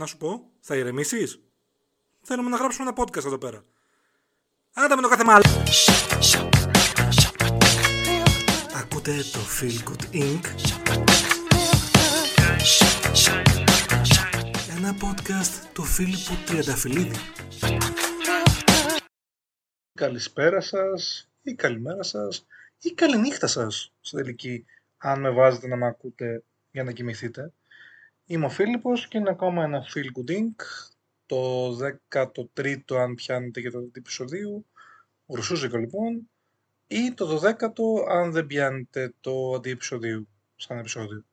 [0.00, 1.40] Να σου πω, θα ηρεμήσεις;
[2.20, 3.64] Θέλουμε να γράψουμε ένα podcast εδώ πέρα.
[4.72, 5.52] Άντε με το κάθε μάλλον.
[8.74, 10.44] Ακούτε το Feel Good Inc.
[14.76, 17.16] Ένα podcast του Φίλιππου Τριανταφυλλίδη.
[19.94, 22.46] Καλησπέρα σας ή καλημέρα σας
[22.80, 24.64] ή καληνύχτα σας στην τελική
[24.96, 27.52] αν με βάζετε να με ακούτε για να κοιμηθείτε.
[28.30, 30.62] Είμαι ο Φίλιππος και είναι ακόμα ένα Feel Good Inc.
[31.26, 31.68] Το
[32.14, 34.66] 13ο αν πιάνετε για το επεισοδίου.
[35.26, 36.30] Ρουσούζικο λοιπόν.
[36.86, 41.24] Ή το 12ο αν δεν πιάνετε το αντιεπισοδίου σαν επεισόδιο.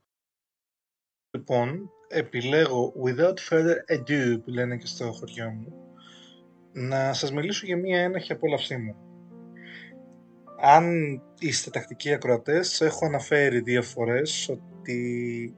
[1.31, 5.73] Λοιπόν, επιλέγω without further ado που λένε και στο χωριό μου
[6.71, 8.95] να σας μιλήσω για μία ένοχη απόλαυσή μου.
[10.59, 10.95] Αν
[11.39, 15.55] είστε τακτικοί ακροατές, έχω αναφέρει δύο φορές ότι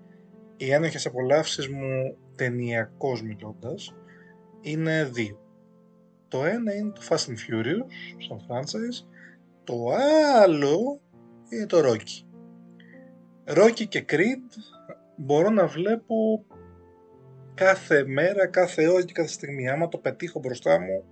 [0.62, 3.96] οι ένοχες απολαύσεις μου ταινιακώς μιλώντας
[4.62, 5.40] είναι δύο.
[6.28, 7.86] Το ένα είναι το Fast and Furious
[8.18, 9.08] σαν franchise,
[9.64, 9.76] το
[10.36, 11.02] άλλο
[11.50, 12.26] είναι το Rocky.
[13.58, 14.60] Rocky και Creed
[15.16, 16.46] μπορώ να βλέπω
[17.54, 19.70] κάθε μέρα, κάθε ώρα και κάθε στιγμή.
[19.70, 21.04] Άμα το πετύχω μπροστά μου,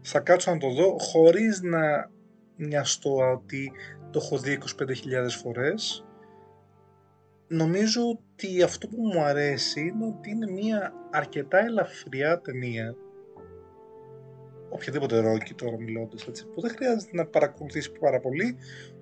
[0.00, 2.10] θα κάτσω να το δω χωρίς να
[2.56, 3.72] νοιαστώ ότι
[4.10, 4.86] το έχω δει 25.000
[5.42, 6.06] φορές.
[7.48, 12.94] Νομίζω ότι αυτό που μου αρέσει είναι ότι είναι μια αρκετά ελαφριά ταινία
[14.68, 18.56] οποιαδήποτε ρόκι τώρα μιλώντας έτσι, που δεν χρειάζεται να παρακολουθήσει πάρα πολύ,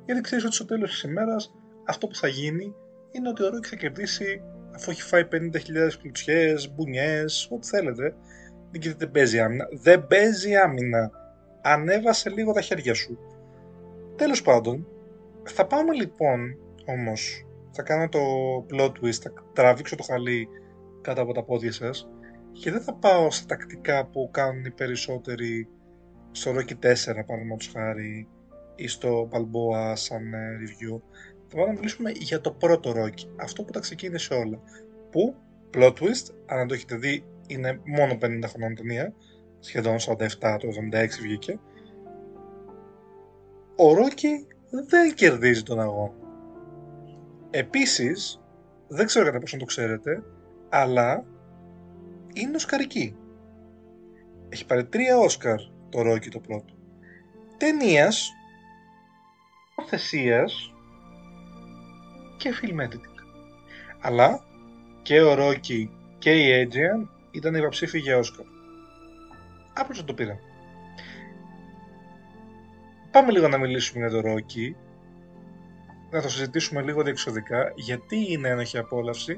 [0.04, 1.54] γιατί ξέρεις ότι στο τέλος της ημέρας
[1.86, 2.74] αυτό που θα γίνει
[3.10, 4.42] είναι ότι ο Ρόκι θα κερδίσει
[4.74, 8.14] αφού έχει φάει 50.000 κλουτσιές, μπουνιές, ό,τι θέλετε.
[8.70, 9.68] Δεν, δεν παίζει άμυνα.
[9.82, 11.10] Δεν παίζει άμυνα.
[11.62, 13.18] Ανέβασε λίγο τα χέρια σου.
[14.16, 14.86] Τέλος πάντων,
[15.42, 17.44] θα πάμε λοιπόν όμως.
[17.72, 18.20] Θα κάνω το
[18.70, 20.48] plot twist, θα τραβήξω το χαλί
[21.00, 22.08] κάτω από τα πόδια σας
[22.52, 25.68] και δεν θα πάω στα τακτικά που κάνουν οι περισσότεροι
[26.30, 26.76] στο Rocky 4
[27.26, 28.28] παραδείγματος χάρη
[28.74, 31.00] ή στο Balboa σαν ε, review
[31.52, 34.60] θα πάμε να μιλήσουμε για το πρώτο Rocky, αυτό που τα ξεκίνησε όλα.
[35.10, 35.34] Που,
[35.74, 39.14] plot twist, αν το έχετε δει, είναι μόνο 50 χρονών ταινία,
[39.60, 41.58] σχεδόν 47, το 76 βγήκε.
[43.76, 44.54] Ο Rocky
[44.88, 46.12] δεν κερδίζει τον αγώνα.
[47.50, 48.40] Επίσης,
[48.88, 50.22] δεν ξέρω κατά πόσο το ξέρετε,
[50.68, 51.24] αλλά
[52.32, 53.16] είναι οσκαρική.
[54.48, 55.56] Έχει πάρει τρία Όσκαρ
[55.88, 56.74] το Rocky το πρώτο.
[57.56, 58.30] Ταινίας,
[59.86, 60.72] θεσίας
[62.36, 63.20] και film editing.
[64.00, 64.44] Αλλά
[65.02, 68.44] και ο Ρόκι και η Adrian ήταν υποψήφοι για Όσκαρ.
[69.74, 70.38] Άπλως το πήραν.
[73.10, 74.76] Πάμε λίγο να μιλήσουμε για το Ρόκι.
[76.10, 79.36] Να το συζητήσουμε λίγο διεξοδικά γιατί είναι ένοχη απόλαυση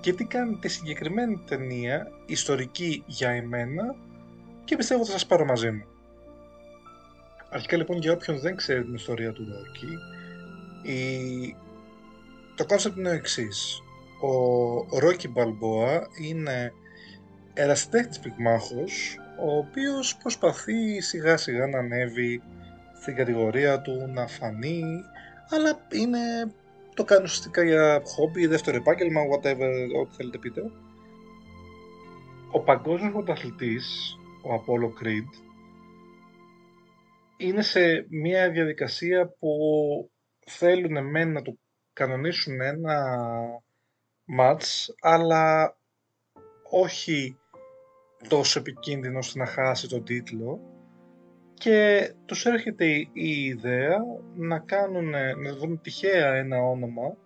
[0.00, 3.94] και τι κάνει τη συγκεκριμένη ταινία ιστορική για εμένα
[4.64, 5.84] και πιστεύω θα σας πάρω μαζί μου.
[7.50, 9.98] Αρχικά λοιπόν για όποιον δεν ξέρει την ιστορία του Ρόκι,
[10.94, 11.56] η
[12.56, 13.82] το concept είναι ο εξής.
[14.20, 16.72] Ο Ρόκι Μπαλμπόα είναι
[17.54, 22.42] ερασιτέχνης πυγμάχος, ο οποίος προσπαθεί σιγά σιγά να ανέβει
[23.00, 24.84] στην κατηγορία του, να φανεί,
[25.52, 26.52] αλλά είναι,
[26.94, 29.70] το κάνει ουσιαστικά για χόμπι, δεύτερο επάγγελμα, whatever,
[30.00, 30.62] ό,τι θέλετε πείτε.
[32.50, 35.44] Ο παγκόσμιος πρωταθλητής, ο Apollo Creed,
[37.36, 39.48] είναι σε μια διαδικασία που
[40.46, 41.60] θέλουν εμένα να του
[41.92, 43.16] κανονίσουν ένα
[44.24, 45.76] μάτς, αλλά
[46.70, 47.36] όχι
[48.28, 50.71] τόσο επικίνδυνο ώστε να χάσει τον τίτλο
[51.62, 53.98] και τους έρχεται η ιδέα
[54.34, 55.10] να κάνουν,
[55.42, 57.16] να δουν τυχαία ένα όνομα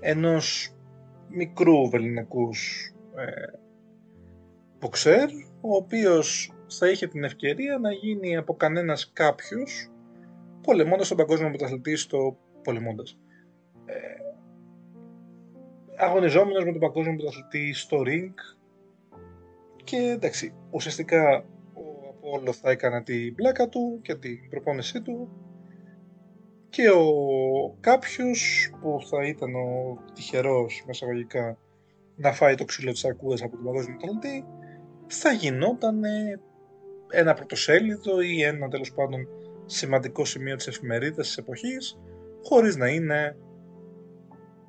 [0.00, 0.74] ενός
[1.28, 3.58] μικρού βεληνικούς ε,
[4.78, 5.28] μποξέρ,
[5.60, 9.90] ο οποίος θα είχε την ευκαιρία να γίνει από κανένας κάποιος
[10.62, 13.18] πολεμώντας τον παγκόσμιο πρωταθλητή στο πολεμώντας.
[13.86, 13.94] Ε,
[15.96, 18.34] αγωνιζόμενος με τον παγκόσμιο πρωταθλητή στο ring.
[19.84, 21.44] Και εντάξει, ουσιαστικά
[22.20, 25.28] ο Απόλλω θα έκανε την πλάκα του και την προπόνησή του.
[26.68, 31.58] Και ο κάποιος που θα ήταν ο τυχερός μεσαγωγικά
[32.16, 34.46] να φάει το ξύλο της αρκούδας από τον παγκόσμιο πρωταθλητή
[35.06, 36.02] θα γινόταν
[37.10, 39.28] ένα πρωτοσέλιδο ή ένα τέλος πάντων
[39.66, 41.98] σημαντικό σημείο της εφημερίδας της εποχής
[42.42, 43.36] χωρίς να είναι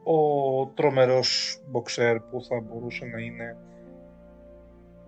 [0.03, 3.57] ο τρομερός μποξέρ που θα μπορούσε να είναι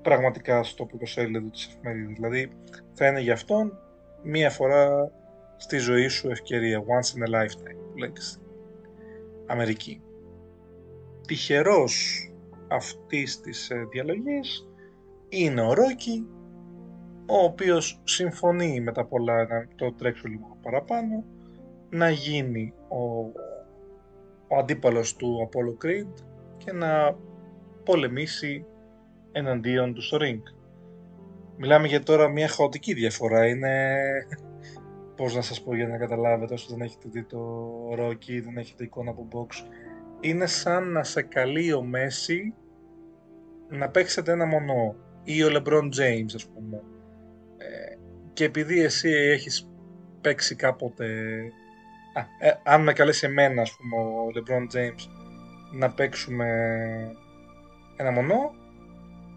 [0.03, 2.13] πραγματικά στο πρωτοσέλιδο της εφημερίδας.
[2.13, 2.51] Δηλαδή
[2.93, 3.79] θα είναι για αυτόν
[4.23, 5.11] μία φορά
[5.57, 8.11] στη ζωή σου ευκαιρία, once in a lifetime, που λέει
[9.45, 10.01] Αμερική.
[11.27, 12.27] Τυχερός
[12.67, 14.67] αυτής της ε, διαλογής
[15.29, 16.27] είναι ο Ρόκι,
[17.25, 21.23] ο οποίος συμφωνεί με τα πολλά να το τρέξω λίγο παραπάνω,
[21.89, 22.97] να γίνει ο,
[24.47, 26.13] ο αντίπαλος του Apollo Creed
[26.57, 27.17] και να
[27.83, 28.65] πολεμήσει
[29.33, 30.41] εναντίον του στο ring.
[31.57, 33.97] Μιλάμε για τώρα μια χαοτική διαφορά, είναι...
[35.15, 37.39] Πώς να σας πω για να καταλάβετε όσο δεν έχετε δει το
[37.99, 39.67] Rocky, δεν έχετε εικόνα από box.
[40.19, 42.53] Είναι σαν να σε καλεί ο Μέση
[43.69, 46.83] να παίξετε ένα μονό ή ο LeBron James ας πούμε.
[47.57, 47.97] Ε,
[48.33, 49.69] και επειδή εσύ έχεις
[50.21, 51.05] παίξει κάποτε...
[52.13, 55.07] Α, ε, αν με καλέσει εμένα ας πούμε ο LeBron James
[55.73, 56.47] να παίξουμε
[57.97, 58.51] ένα μονό,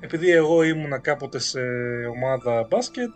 [0.01, 1.61] επειδή εγώ ήμουνα κάποτε σε
[2.15, 3.11] ομάδα μπάσκετ,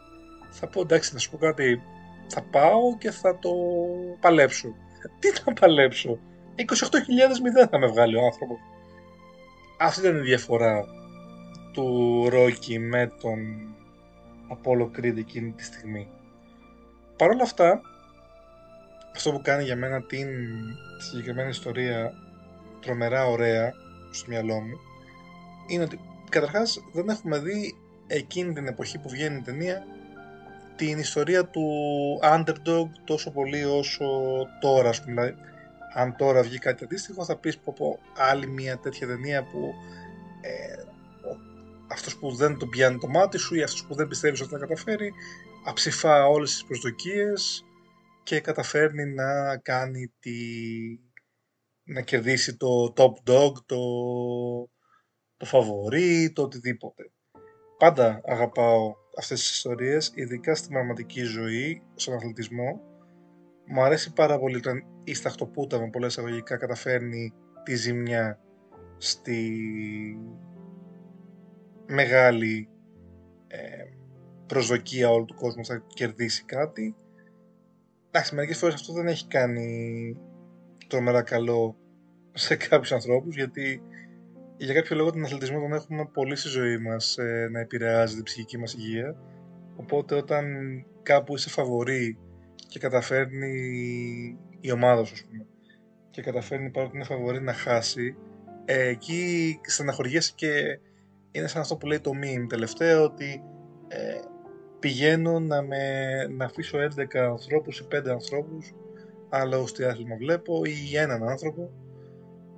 [0.50, 1.82] θα πω εντάξει να σου πω κάτι,
[2.26, 3.50] θα πάω και θα το
[4.20, 4.68] παλέψω.
[5.20, 6.18] Τι θα παλέψω,
[6.56, 8.58] 28.000 θα με βγάλει ο άνθρωπος.
[9.78, 10.84] Αυτή ήταν η διαφορά
[11.72, 13.38] του Ρόκι με τον
[14.50, 16.08] Apollo Creed εκείνη τη στιγμή.
[17.16, 17.80] Παρ' όλα αυτά,
[19.14, 20.28] αυτό που κάνει για μένα την
[20.98, 22.12] συγκεκριμένη ιστορία
[22.80, 23.72] τρομερά ωραία
[24.10, 24.78] στο μυαλό μου
[25.68, 26.00] είναι ότι
[26.30, 27.74] καταρχάς δεν έχουμε δει
[28.06, 29.84] εκείνη την εποχή που βγαίνει η ταινία
[30.76, 31.62] την ιστορία του
[32.22, 34.06] underdog τόσο πολύ όσο
[34.60, 35.12] τώρα ας πούμε.
[35.12, 35.34] Δηλαδή,
[35.94, 39.74] αν τώρα βγει κάτι αντίστοιχο θα πεις πω, πω άλλη μια τέτοια ταινία που
[40.40, 40.82] ε,
[41.90, 44.58] αυτός που δεν τον πιάνει το μάτι σου ή αυτός που δεν πιστεύεις ότι θα
[44.58, 45.12] καταφέρει
[45.64, 47.64] αψηφά όλες τις προσδοκίες
[48.22, 50.32] και καταφέρνει να κάνει τη...
[51.84, 53.78] να κερδίσει το top dog, το,
[55.40, 57.10] το φαβορί, το οτιδήποτε.
[57.78, 62.80] Πάντα αγαπάω αυτές τις ιστορίες, ειδικά στην πραγματική ζωή, στον αθλητισμό.
[63.66, 67.32] Μου αρέσει πάρα πολύ όταν η σταχτοπούτα με πολλές αγωγικά καταφέρνει
[67.62, 68.40] τη ζημιά
[68.96, 69.50] στη
[71.86, 72.68] μεγάλη
[73.46, 73.84] ε,
[74.46, 76.96] προσδοκία όλου του κόσμου θα κερδίσει κάτι.
[78.08, 80.16] Εντάξει, μερικές φορές αυτό δεν έχει κάνει
[80.86, 81.76] τρομερά καλό
[82.32, 83.82] σε κάποιους ανθρώπους γιατί
[84.64, 88.22] για κάποιο λόγο τον αθλητισμό τον έχουμε πολύ στη ζωή μας ε, να επηρεάζει την
[88.22, 89.16] ψυχική μας υγεία.
[89.76, 90.44] Οπότε όταν
[91.02, 92.18] κάπου είσαι φαβορή
[92.68, 93.52] και καταφέρνει
[94.60, 95.46] η ομάδα σου πούμε
[96.10, 98.16] και καταφέρνει παρότι είναι φαβορή να χάσει
[98.64, 100.78] ε, εκεί στεναχωριέσαι και
[101.30, 103.42] είναι σαν αυτό που λέει το meme τελευταίο ότι
[103.88, 104.20] ε,
[104.78, 105.78] πηγαίνω να, με,
[106.26, 108.74] να αφήσω 11 ανθρώπους ή 5 ανθρώπους
[109.28, 111.70] άλλο τι άθλημα βλέπω ή έναν άνθρωπο.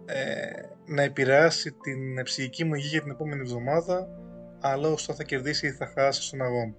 [0.06, 4.08] Ε, να επηρεάσει την ψυχική μου υγεία για την επόμενη εβδομάδα
[4.60, 6.74] αλλά όσο θα κερδίσει ή θα χάσει στον αγώνα.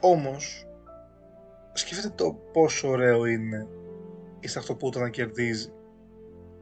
[0.00, 0.66] Όμως,
[1.72, 3.68] σκεφτείτε το πόσο ωραίο είναι
[4.40, 5.72] η σταχτοπούτα να κερδίζει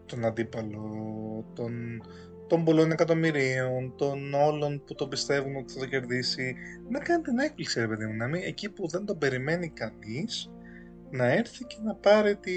[0.06, 2.02] τον αντίπαλο, τον,
[2.46, 6.54] των πολλών εκατομμυρίων, των όλων που τον πιστεύουν ότι θα το κερδίσει,
[6.88, 10.50] να κάνει την έκπληξη, ρε παιδί μου, να μην, εκεί που δεν τον περιμένει κανείς,
[11.10, 12.52] να έρθει και να πάρει τη,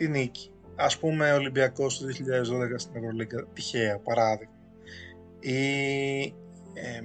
[0.00, 0.52] τη νίκη.
[0.76, 4.54] Ας πούμε, ο Ολυμπιακός του 2012 στην Ευρωλίγκα, τυχαία, παράδειγμα.
[5.40, 6.22] Ή
[6.74, 7.02] ε,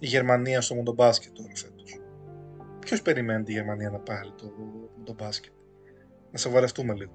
[0.00, 2.00] η Γερμανία στο Μουντομπάσκετ τώρα φέτος.
[2.78, 4.52] Ποιος περιμένει τη Γερμανία να πάρει το
[4.96, 5.52] Μουντομπάσκετ;
[6.30, 7.12] Να σοβαρευτούμε λίγο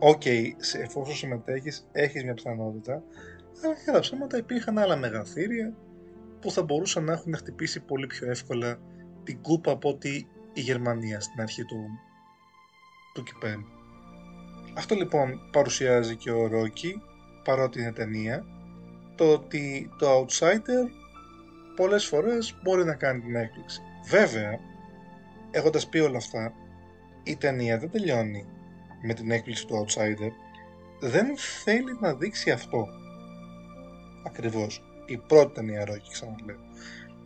[0.00, 0.44] ok, okay,
[0.80, 3.02] εφόσον συμμετέχεις, έχεις μια πιθανότητα,
[3.64, 5.74] αλλά για τα ψέματα υπήρχαν άλλα μεγαθήρια
[6.40, 8.78] που θα μπορούσαν να έχουν χτυπήσει πολύ πιο εύκολα
[9.24, 11.86] την κούπα από ότι η Γερμανία στην αρχή του,
[13.14, 13.79] του κυπέλου.
[14.74, 17.02] Αυτό λοιπόν παρουσιάζει και ο Ρόκι,
[17.44, 18.44] παρότι είναι ταινία,
[19.14, 20.90] το ότι το outsider
[21.76, 23.80] πολλές φορές μπορεί να κάνει την έκπληξη.
[24.08, 24.58] Βέβαια,
[25.50, 26.52] έχοντας πει όλα αυτά,
[27.22, 28.46] η ταινία δεν τελειώνει
[29.02, 30.30] με την έκπληξη του outsider
[31.00, 32.88] δεν θέλει να δείξει αυτό.
[34.26, 34.82] Ακριβώς.
[35.06, 36.58] Η πρώτη ταινία Ρόκι, ξαναλέω.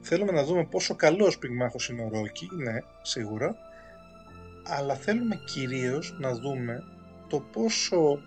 [0.00, 3.56] Θέλουμε να δούμε πόσο καλός πυγμάχος είναι ο Ρόκι, ναι, σίγουρα,
[4.64, 6.82] αλλά θέλουμε κυρίως να δούμε
[7.28, 8.18] το πόσο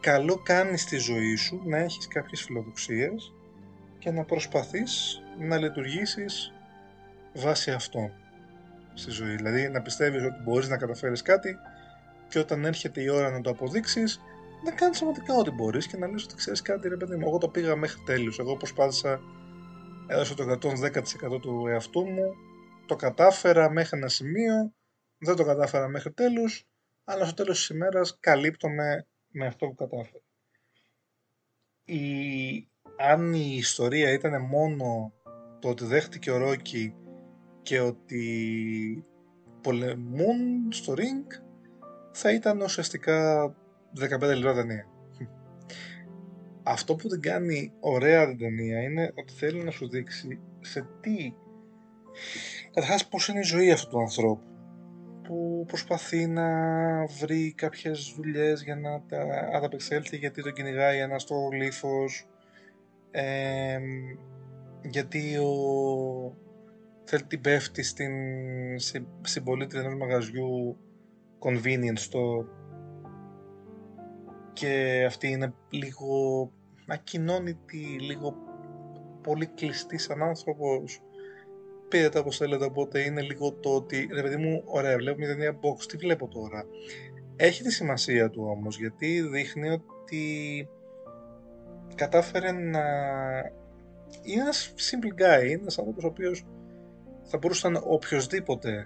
[0.00, 3.32] καλό κάνεις στη ζωή σου να έχεις κάποιες φιλοδοξίες
[3.98, 6.52] και να προσπαθείς να λειτουργήσεις
[7.34, 8.12] βάσει αυτών
[8.94, 9.36] στη ζωή.
[9.36, 11.56] Δηλαδή να πιστεύεις ότι μπορείς να καταφέρεις κάτι
[12.28, 14.20] και όταν έρχεται η ώρα να το αποδείξεις,
[14.64, 17.26] να κάνεις πραγματικά ό,τι μπορείς και να λες ότι ξέρεις κάτι, ρε παιδί μου.
[17.26, 18.38] Εγώ το πήγα μέχρι τέλους.
[18.38, 19.20] Εγώ προσπάθησα,
[20.06, 22.34] έδωσα το 110% του εαυτού μου,
[22.86, 24.74] το κατάφερα μέχρι ένα σημείο,
[25.18, 26.69] δεν το κατάφερα μέχρι τέλους,
[27.04, 30.24] αλλά στο τέλος της ημέρας καλύπτομαι με αυτό που κατάφερα.
[31.84, 32.00] Η...
[32.98, 35.12] Αν η ιστορία ήταν μόνο
[35.58, 36.94] το ότι δέχτηκε ο Ρόκι
[37.62, 39.04] και ότι
[39.60, 41.42] πολεμούν στο ring,
[42.12, 43.48] θα ήταν ουσιαστικά
[44.00, 44.86] 15 λεπτά ταινία.
[46.62, 51.34] αυτό που την κάνει ωραία την ταινία είναι ότι θέλει να σου δείξει σε τι
[52.70, 54.49] καταρχάς πώς είναι η ζωή αυτού του ανθρώπου
[55.30, 56.48] που προσπαθεί να
[57.06, 62.28] βρει κάποιες δουλειές για να τα ανταπεξέλθει γιατί τον κυνηγάει ένα στο λίφος
[64.82, 65.50] γιατί ο
[67.04, 68.12] θέλει την πέφτει στην
[69.20, 70.76] συμπολίτρια ενός μαγαζιού
[71.38, 72.46] convenience store.
[74.52, 76.52] Και αυτή είναι λίγο
[76.86, 78.34] ακοινώνητη, λίγο
[79.22, 81.02] πολύ κλειστή σαν άνθρωπος
[81.90, 85.58] πήρε όπως θέλετε οπότε είναι λίγο το ότι ρε παιδί μου ωραία βλέπουμε μια ταινία
[85.60, 85.84] box.
[85.88, 86.64] Τι βλέπω τώρα;
[87.36, 90.68] Έχει τη σημασία του όμως γιατί δείχνει ότι
[91.94, 92.82] κατάφερε να
[94.22, 96.46] είναι ένας simple guy είναι ένας άνθρωπος ο οποίος
[97.22, 98.84] θα μπορούσε να είναι οποιοδήποτε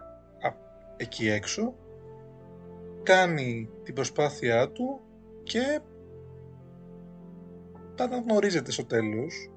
[0.97, 1.75] εκεί έξω
[3.03, 5.01] κάνει την προσπάθειά του
[5.43, 5.81] και
[7.95, 9.51] τα αναγνωρίζεται στο τέλος.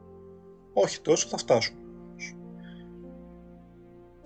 [0.73, 1.86] Όχι τόσο θα φτάσουμε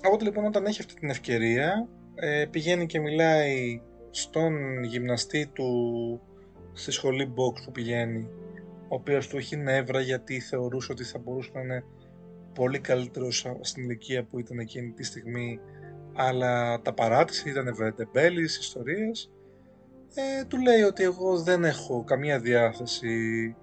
[0.05, 5.69] Οπότε λοιπόν όταν έχει αυτή την ευκαιρία ε, πηγαίνει και μιλάει στον γυμναστή του
[6.73, 8.27] στη σχολή box που πηγαίνει
[8.87, 11.83] ο οποίος του έχει νεύρα γιατί θεωρούσε ότι θα μπορούσε να είναι
[12.53, 15.59] πολύ καλύτερος στην ηλικία που ήταν εκείνη τη στιγμή.
[16.13, 19.31] Αλλά τα παράτησε, ήταν βεντεμπέλης, ιστορίες.
[20.13, 23.55] Ε, του λέει ότι εγώ δεν έχω καμία διάθεση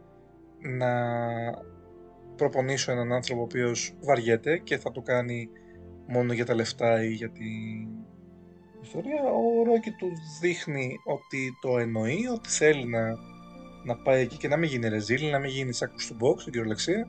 [0.78, 0.90] να
[2.37, 5.50] προπονήσω έναν άνθρωπο ο οποίος βαριέται και θα το κάνει
[6.09, 7.88] μόνο για τα λεφτά ή για την
[8.83, 9.23] ιστορία.
[9.23, 10.11] Ο Ρόκι του
[10.41, 13.15] δείχνει ότι το εννοεί, ότι θέλει να,
[13.85, 16.53] να πάει εκεί και να μην γίνει ρεζίλ, να μην γίνει σάκου του box, στην
[16.53, 17.09] κυριολεξία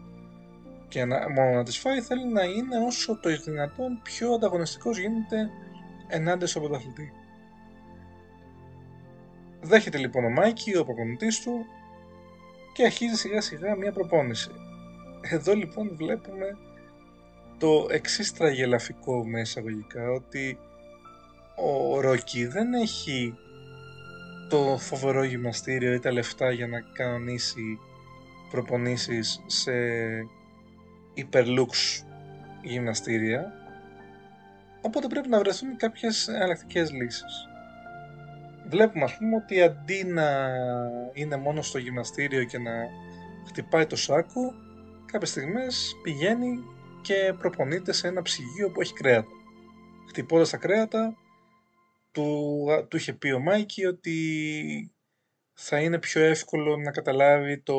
[0.87, 5.49] και να, μόνο να τις φάει, θέλει να είναι όσο το δυνατόν πιο ανταγωνιστικός γίνεται
[6.07, 7.11] ενάντια στον πρωταθλητή.
[9.61, 11.65] Δέχεται λοιπόν ο Μάικη, ο προπονητής του
[12.73, 14.49] και αρχίζει σιγά σιγά μια προπόνηση.
[15.21, 16.45] Εδώ λοιπόν βλέπουμε
[17.59, 20.57] το εξής τραγελαφικό με εισαγωγικά ότι
[21.55, 23.35] ο Ρόκι δεν έχει
[24.49, 27.79] το φοβερό γυμναστήριο ή τα λεφτά για να κανονίσει
[28.51, 29.71] προπονήσεις σε
[31.13, 32.05] υπερλούξ
[32.61, 33.53] γυμναστήρια
[34.81, 37.47] οπότε πρέπει να βρεθούν κάποιες εναλλακτικές λύσεις.
[38.67, 40.49] Βλέπουμε ας πούμε ότι αντί να
[41.13, 42.71] είναι μόνο στο γυμναστήριο και να
[43.47, 44.53] χτυπάει το σάκο
[45.05, 46.63] κάποιες στιγμές πηγαίνει
[47.09, 49.31] και προπονείται σε ένα ψυγείο που έχει κρέατα.
[50.07, 51.17] Χτυπώντας τα κρέατα,
[52.11, 54.15] του, του είχε πει ο Μάικη ότι
[55.53, 57.75] θα είναι πιο εύκολο να καταλάβει το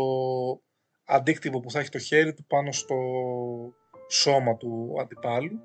[1.05, 2.97] αντίκτυπο που θα έχει το χέρι του πάνω στο
[4.09, 5.61] σώμα του αντιπάλου.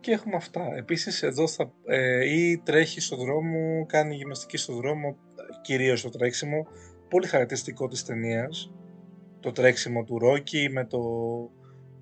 [0.00, 0.74] Και έχουμε αυτά.
[0.76, 5.16] Επίσης εδώ θα, ε, ή τρέχει στο δρόμο, κάνει γυμναστική στο δρόμο,
[5.62, 6.66] κυρίως το τρέξιμο,
[7.08, 8.72] πολύ χαρακτηριστικό της ταινίας.
[9.40, 11.00] Το τρέξιμο του Ρόκι με το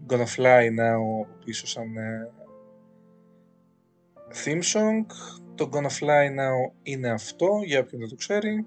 [0.09, 2.31] Gonna Fly Now από πίσω σαν ε,
[4.45, 5.07] theme song.
[5.55, 8.67] Το Gonna Fly Now είναι αυτό, για όποιον δεν το ξέρει.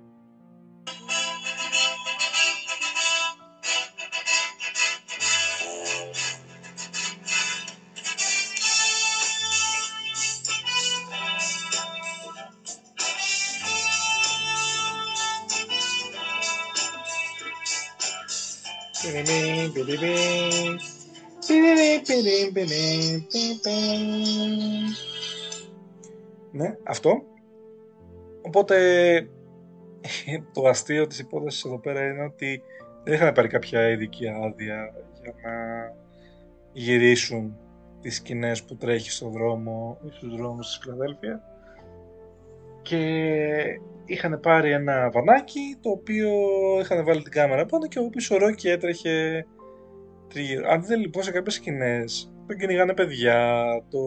[26.51, 27.23] Ναι, αυτό.
[28.41, 28.77] Οπότε
[30.53, 32.61] το αστείο της υπόθεσης εδώ πέρα είναι ότι
[33.03, 35.51] δεν είχαν πάρει κάποια ειδική άδεια για να
[36.71, 37.57] γυρίσουν
[38.01, 41.41] τις σκηνές που τρέχει στον δρόμο ή στους δρόμους της Φιλαδέλφια
[42.81, 42.99] και
[44.05, 46.29] είχαν πάρει ένα βανάκι το οποίο
[46.81, 49.45] είχαν βάλει την κάμερα πάνω και ο πίσω Ρόκι έτρεχε
[50.33, 50.69] τριγύρω.
[50.69, 53.99] Αν δείτε λοιπόν σε κάποιες σκηνές τον κυνηγάνε παιδιά, το...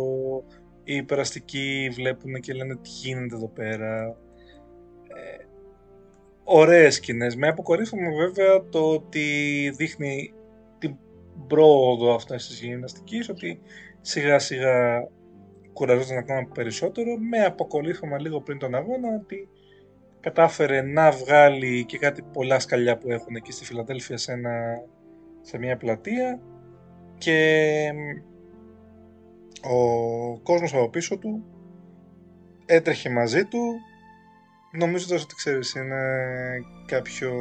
[0.84, 4.16] οι υπεραστικοί βλέπουν και λένε τι γίνεται εδώ πέρα.
[5.08, 5.44] Ε,
[6.44, 9.24] ωραίες σκηνές, με αποκορύφωμα βέβαια το ότι
[9.76, 10.32] δείχνει
[10.78, 10.96] την
[11.46, 13.60] πρόοδο αυτά της γυμναστικής, ότι
[14.00, 15.08] σιγά σιγά
[15.72, 19.48] κουραζόταν ακόμα περισσότερο, με αποκορύφωμα λίγο πριν τον αγώνα ότι
[20.20, 24.82] κατάφερε να βγάλει και κάτι πολλά σκαλιά που έχουν εκεί στη Φιλαδέλφια σε, ένα,
[25.46, 26.40] σε μια πλατεία
[27.18, 27.90] και
[29.62, 31.44] ο κόσμος από πίσω του
[32.66, 33.58] έτρεχε μαζί του
[34.72, 36.02] νομίζοντας ότι ξέρεις είναι
[36.86, 37.32] κάποιο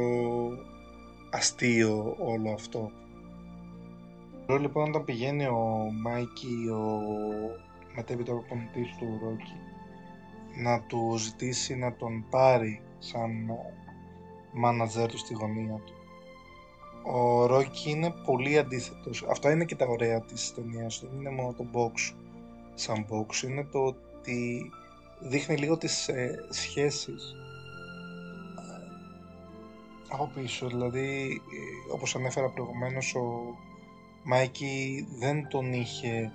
[1.30, 2.90] αστείο όλο αυτό.
[4.46, 7.00] Τώρα λοιπόν όταν πηγαίνει ο Μάικη, ο
[7.94, 9.56] μετέπειτα προπονητής του Ρόκι,
[10.62, 13.50] να του ζητήσει να τον πάρει σαν
[14.52, 15.95] μάνατζερ του στη γωνία του.
[17.12, 19.24] Ο Ρόκι είναι πολύ αντίθετος.
[19.30, 21.08] Αυτά είναι και τα ωραία της ταινίας του.
[21.10, 22.14] Δεν είναι μόνο το box
[22.74, 23.42] σαν box.
[23.42, 24.70] Είναι το ότι
[25.20, 27.34] δείχνει λίγο τις ε, σχέσεις
[28.58, 28.76] ε,
[30.08, 30.66] από πίσω.
[30.66, 31.40] Δηλαδή,
[31.88, 33.54] ε, όπως ανέφερα προηγουμένως, ο
[34.22, 36.32] Μάικη δεν τον είχε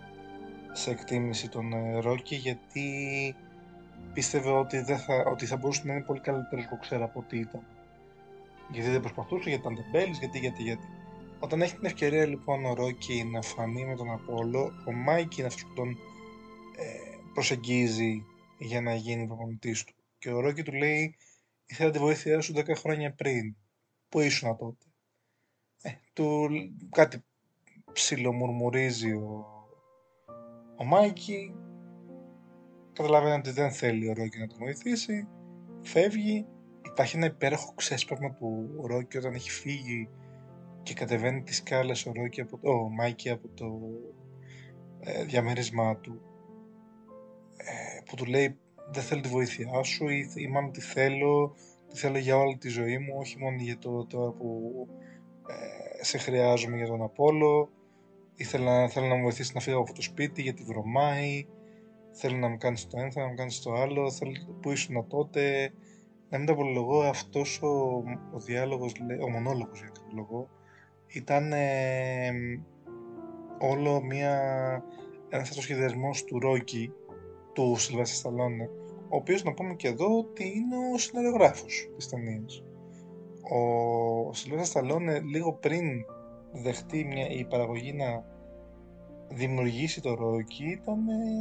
[0.71, 2.85] σε εκτίμηση τον ε, Ρόκι γιατί
[4.13, 7.61] πίστευε ότι, δεν θα, ότι θα μπορούσε να είναι πολύ καλύτερος ξέρω από ό,τι ήταν.
[8.71, 10.87] Γιατί δεν προσπαθούσε, γιατί ήταν τεμπέλης, γιατί, γιατί, γιατί.
[11.39, 15.47] Όταν έχει την ευκαιρία λοιπόν ο Ρόκι να φανεί με τον Απόλο, ο Μάικη είναι
[15.47, 15.89] αυτός που τον
[16.77, 18.25] ε, προσεγγίζει
[18.57, 19.93] για να γίνει προπονητής του.
[20.17, 21.15] Και ο Ρόκι του λέει,
[21.65, 23.55] ήθελα τη βοήθειά σου 10 χρόνια πριν.
[24.09, 24.85] Πού ήσουν τότε;
[25.81, 26.49] Ε, του
[26.89, 27.23] κάτι
[27.93, 29.45] ψιλομουρμουρίζει ο,
[30.77, 31.55] ο Μάικη,
[32.93, 35.27] καταλαβαίνει ότι δεν θέλει ο Ρόκι να τον βοηθήσει,
[35.81, 36.45] φεύγει,
[36.91, 40.09] υπάρχει ένα υπέροχο ξέσπασμα του Ρόκι όταν έχει φύγει
[40.83, 43.79] και κατεβαίνει τις σκάλες ο, Ρόκι από το, ο Μάικη από το
[44.99, 46.21] ε, διαμέρισμά του
[47.57, 48.57] ε, που του λέει
[48.91, 51.55] δεν θέλω τη βοήθειά σου ή, ή μάλλον τη θέλω,
[51.89, 54.71] τη θέλω για όλη τη ζωή μου, όχι μόνο για το τώρα που
[55.47, 57.69] ε, σε χρειάζομαι για τον Απόλο
[58.41, 61.45] ήθελα, θέλω να μου βοηθήσεις να φύγω από το σπίτι γιατί βρωμάει.
[62.11, 64.11] Θέλω να μου κάνεις το ένα, θέλω να μου κάνεις το άλλο.
[64.11, 64.31] Θέλω,
[64.61, 65.73] που ήσουν τότε
[66.31, 70.49] να μην τα απολογώ αυτός ο, ο διάλογος, ο μονόλογος για κάποιο λόγο
[71.07, 72.31] ήταν ε,
[73.59, 74.33] όλο μια,
[75.29, 76.93] ένας αυτοσχεδιασμός του Ρόκι
[77.53, 78.69] του Σιλβέστα Σταλόνε
[79.09, 82.63] ο οποίος να πούμε και εδώ ότι είναι ο σεναριογράφος της ταινίας.
[83.49, 86.05] Ο Σιλβέστα Σταλόνε λίγο πριν
[86.51, 88.25] δεχτεί μια, η παραγωγή να
[89.29, 90.99] δημιουργήσει το Ρόκι ήταν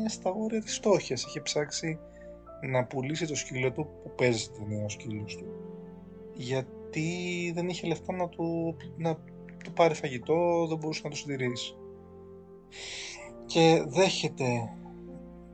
[0.09, 1.25] στα όρια της στόχιας.
[1.25, 1.99] Είχε ψάξει
[2.62, 5.60] να πουλήσει το σκύλο του που παίζει στην ταινία ο σκύλος του
[6.40, 9.14] γιατί δεν είχε λεφτά να του, να
[9.64, 11.76] του πάρει φαγητό, δεν μπορούσε να το συντηρήσει.
[13.46, 14.75] Και δέχεται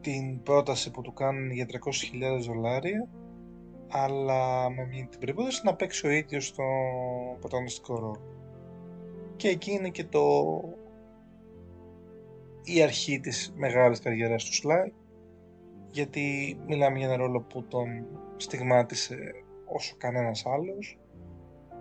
[0.01, 3.09] την πρόταση που του κάνουν για 300.000 δολάρια
[3.89, 6.65] αλλά με την περίπτωση να παίξει ο ίδιος στο
[7.41, 8.21] πρωταγωνιστικό ρόλο.
[9.37, 10.21] Και εκεί είναι και το
[12.65, 14.93] η αρχή της μεγάλης καριέρας του Σλάι
[15.97, 18.07] γιατί μιλάμε για ένα ρόλο που τον
[18.37, 19.17] στιγμάτισε
[19.65, 20.99] όσο κανένας άλλος.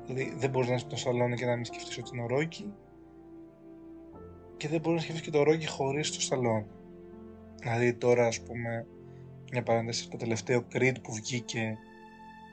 [0.06, 2.74] Δηλαδή δεν μπορείς να είσαι στο σαλόνι και να μην σκεφτείς ότι είναι ο Ρόκι.
[4.58, 6.66] Και δεν μπορείς να σκεφτείς και το Ρόκι χωρίς το σαλόνι.
[7.60, 8.88] Δηλαδή τώρα ας πούμε
[9.52, 11.78] μια παρένθεση το τελευταίο Creed που βγήκε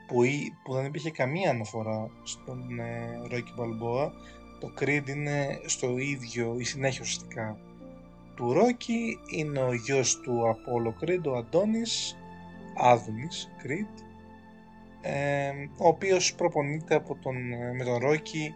[0.07, 0.21] που,
[0.63, 4.11] που δεν υπήρχε καμία αναφορά στον ε, Rocky Balboa
[4.59, 7.57] το Creed είναι στο ίδιο ή συνέχεια ουσιαστικά
[8.35, 12.17] του Ρόκι είναι ο γιος του Απόλο Creed, ο Αντώνης
[12.77, 14.03] Άδωνης Creed
[15.05, 17.35] ε, ο οποίος προπονείται από τον,
[17.77, 18.53] με τον Ρόκι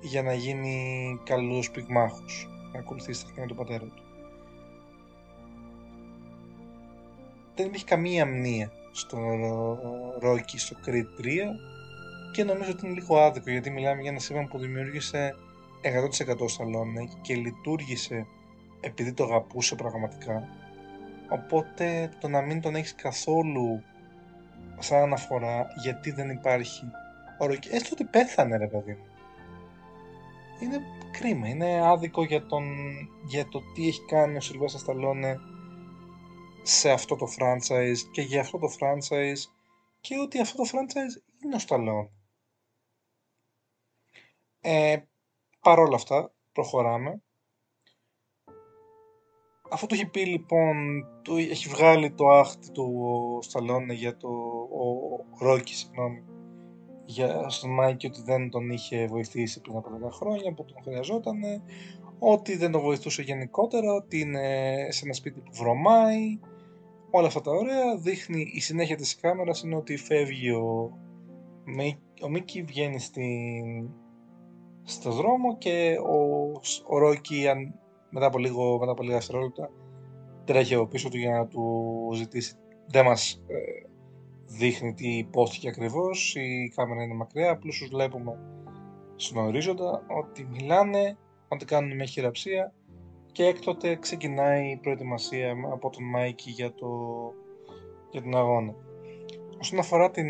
[0.00, 4.02] για να γίνει καλός πυγμάχος να ακολουθήσει τα του πατέρα του.
[7.54, 9.18] Δεν υπήρχε καμία αμνία στο
[10.18, 11.26] Ρόκι στο Creed 3
[12.32, 15.34] και νομίζω ότι είναι λίγο άδικο γιατί μιλάμε για ένα σύμπαν που δημιούργησε
[16.40, 18.26] 100% σαλόνι και λειτουργήσε
[18.80, 20.48] επειδή το αγαπούσε πραγματικά.
[21.28, 23.82] Οπότε το να μην τον έχεις καθόλου
[24.78, 26.90] σαν αναφορά γιατί δεν υπάρχει
[27.38, 29.06] Ρόκι, έστω ότι πέθανε ρε παιδί μου.
[30.60, 30.80] Είναι
[31.12, 32.64] κρίμα, είναι άδικο για, τον,
[33.26, 35.38] για το τι έχει κάνει ο Σιλβέστα Σταλόνε
[36.62, 39.50] σε αυτό το franchise και για αυτό το franchise
[40.00, 42.10] και ότι αυτό το franchise είναι ο Σταλόν.
[44.60, 44.96] Ε,
[45.60, 47.22] Παρ' όλα αυτά, προχωράμε.
[49.72, 54.28] Αυτό το έχει πει λοιπόν, το, έχει βγάλει το άχτη του ο Σταλόνε για το,
[55.38, 56.22] ο Ρόκι, συγγνώμη,
[57.04, 61.36] για στον Μάικη ότι δεν τον είχε βοηθήσει πριν από 10 χρόνια που τον χρειαζόταν,
[62.18, 64.40] ότι δεν τον βοηθούσε γενικότερα, ότι είναι
[64.88, 66.38] σε ένα σπίτι που βρωμάει,
[67.10, 67.96] όλα αυτά τα ωραία.
[67.96, 70.92] Δείχνει η συνέχεια της κάμερας είναι ότι φεύγει ο,
[72.22, 73.90] ο Μίκη, βγαίνει στην,
[74.82, 76.50] στο δρόμο και ο,
[76.86, 77.46] ο Ρόκι
[78.10, 79.70] μετά από, λίγο, μετά από λίγα δευτερόλεπτα
[80.44, 82.54] τρέχει από πίσω του για να του ζητήσει.
[82.86, 83.88] Δεν μας ε,
[84.46, 88.38] δείχνει τι υπόθηκε ακριβώς, η κάμερα είναι μακριά, απλώς τους βλέπουμε
[89.16, 91.16] στον ορίζοντα ότι μιλάνε,
[91.48, 92.72] ότι κάνουν μια χειραψία
[93.32, 96.88] και έκτοτε ξεκινάει η προετοιμασία από τον Μάικη για, το,
[98.10, 98.74] για τον αγώνα.
[99.60, 100.26] Όσον αφορά την...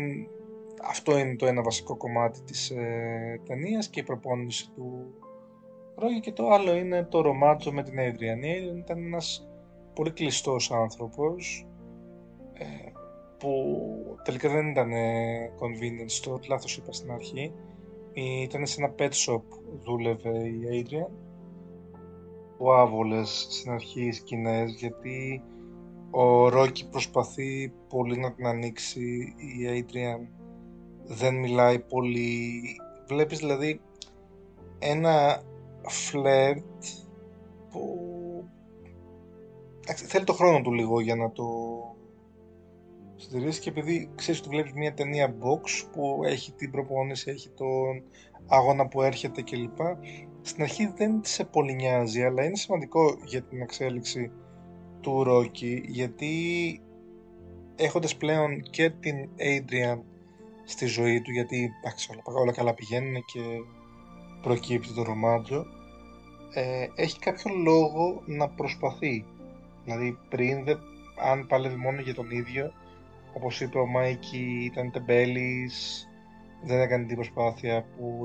[0.83, 5.13] Αυτό είναι το ένα βασικό κομμάτι της ε, ταινίας και η προπόνηση του
[6.01, 8.43] Ρόγι και το άλλο είναι το ρομάτζο με την Adrian.
[8.43, 9.47] Η Adrian ήταν ένας
[9.93, 11.67] πολύ κλειστός άνθρωπος,
[12.53, 12.65] ε,
[13.37, 13.51] που
[14.23, 17.53] τελικά δεν ήταν ε, convenience store, λάθος είπα στην αρχή.
[18.13, 19.41] Ήταν σε ένα pet shop
[19.83, 21.11] δούλευε η Adrian.
[22.57, 25.43] Ο άβολες στην αρχή οι σκηνές γιατί
[26.11, 30.27] ο Ρόκι προσπαθεί πολύ να την ανοίξει η Adrian
[31.03, 32.61] δεν μιλάει πολύ
[33.07, 33.81] βλέπεις δηλαδή
[34.79, 35.43] ένα
[35.87, 36.83] φλερτ
[37.69, 37.85] που
[39.85, 41.45] θέλει το χρόνο του λίγο για να το
[43.15, 48.03] συντηρήσει και επειδή ξέρεις ότι βλέπεις μια ταινία box που έχει την προπόνηση, έχει τον
[48.47, 49.79] αγώνα που έρχεται κλπ.
[50.41, 54.31] Στην αρχή δεν σε πολύ νοιάζει, αλλά είναι σημαντικό για την εξέλιξη
[55.01, 56.31] του Ρόκι, γιατί
[57.75, 59.99] έχοντας πλέον και την Adrian
[60.63, 63.39] στη ζωή του, γιατί εντάξει, όλα, όλα καλά πηγαίνουν και
[64.41, 65.65] προκύπτει το ρομάτζο,
[66.53, 69.25] ε, έχει κάποιο λόγο να προσπαθεί.
[69.83, 70.57] Δηλαδή πριν,
[71.31, 72.73] αν πάλευε μόνο για τον ίδιο,
[73.33, 76.05] όπως είπε ο Μάικη ήταν τεμπέλης,
[76.63, 78.23] δεν έκανε την προσπάθεια που,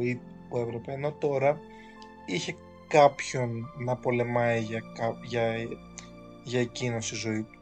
[0.48, 1.58] που έπρεπε, ενώ τώρα
[2.26, 2.56] είχε
[2.88, 4.82] κάποιον να πολεμάει για,
[5.22, 5.54] για,
[6.42, 7.60] για εκείνο στη ζωή του.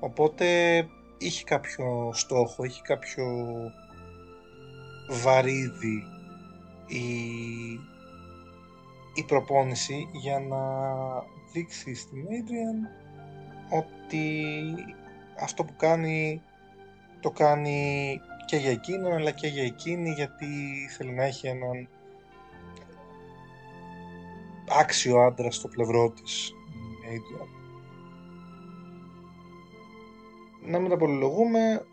[0.00, 0.46] Οπότε
[1.18, 3.26] είχε κάποιο στόχο, είχε κάποιο
[5.08, 6.02] βαρύδι
[6.86, 7.04] η,
[9.14, 10.58] η προπόνηση για να
[11.52, 12.88] δείξει στην Adrian
[13.70, 14.54] ότι
[15.40, 16.42] αυτό που κάνει
[17.20, 20.46] το κάνει και για εκείνον αλλά και για εκείνη γιατί
[20.96, 21.88] θέλει να έχει έναν
[24.68, 26.52] άξιο άντρα στο πλευρό της
[27.08, 27.48] Adrian.
[30.66, 31.86] Να μην τα πολυλογούμε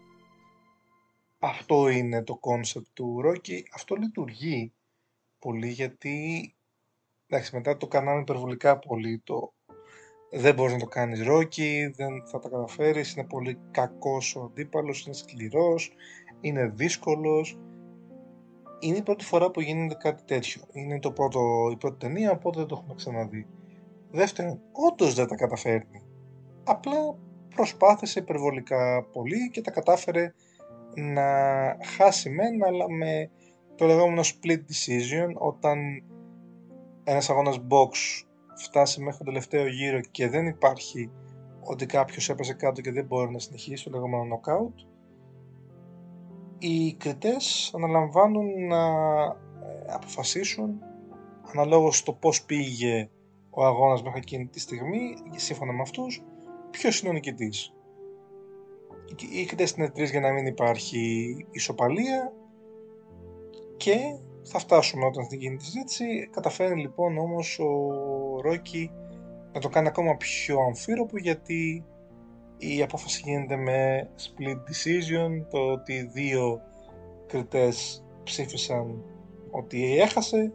[1.39, 4.73] αυτό είναι το concept του Rocky αυτό λειτουργεί
[5.41, 6.53] πολύ γιατί
[7.27, 9.53] εντάξει μετά το κάναμε υπερβολικά πολύ το
[10.33, 15.05] δεν μπορείς να το κάνεις Ρόκι, δεν θα τα καταφέρεις, είναι πολύ κακός ο αντίπαλος,
[15.05, 15.93] είναι σκληρός,
[16.41, 17.59] είναι δύσκολος.
[18.79, 20.61] Είναι η πρώτη φορά που γίνεται κάτι τέτοιο.
[20.71, 23.47] Είναι το πρώτο, η πρώτη ταινία, οπότε δεν το έχουμε ξαναδεί.
[24.11, 26.03] Δεύτερον, όντως δεν τα καταφέρνει.
[26.63, 27.17] Απλά
[27.55, 30.33] προσπάθησε υπερβολικά πολύ και τα κατάφερε
[30.95, 31.23] να
[31.97, 33.29] χάσει μένα, αλλά με
[33.81, 36.03] το λεγόμενο split decision, όταν
[37.03, 41.11] ένας αγώνας box φτάσει μέχρι τον τελευταίο γύρο και δεν υπάρχει
[41.63, 44.85] ότι κάποιος έπεσε κάτω και δεν μπορεί να συνεχίσει το λεγόμενο knockout
[46.57, 50.81] οι κριτές αναλαμβάνουν να ε, αποφασίσουν
[51.53, 53.09] αναλόγως στο πώς πήγε
[53.49, 56.23] ο αγώνας μέχρι εκείνη τη στιγμή σύμφωνα με αυτούς
[56.71, 57.73] ποιος είναι ο νικητής.
[59.31, 62.33] Οι κριτές είναι τρεις για να μην υπάρχει ισοπαλία
[63.83, 66.29] και θα φτάσουμε όταν θα γίνει τη συζήτηση.
[66.31, 68.91] Καταφέρει λοιπόν όμως ο Ρόκι
[69.53, 71.85] να το κάνει ακόμα πιο αμφίροπο γιατί
[72.57, 76.61] η απόφαση γίνεται με split decision, το ότι δύο
[77.27, 79.03] κριτές ψήφισαν
[79.51, 80.53] ότι έχασε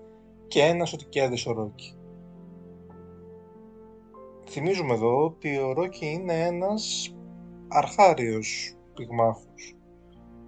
[0.48, 1.96] και ένας ότι κέρδισε ο Ρόκι.
[4.48, 7.14] Θυμίζουμε εδώ ότι ο Ρόκι είναι ένας
[7.68, 9.76] αρχάριος πυγμάχος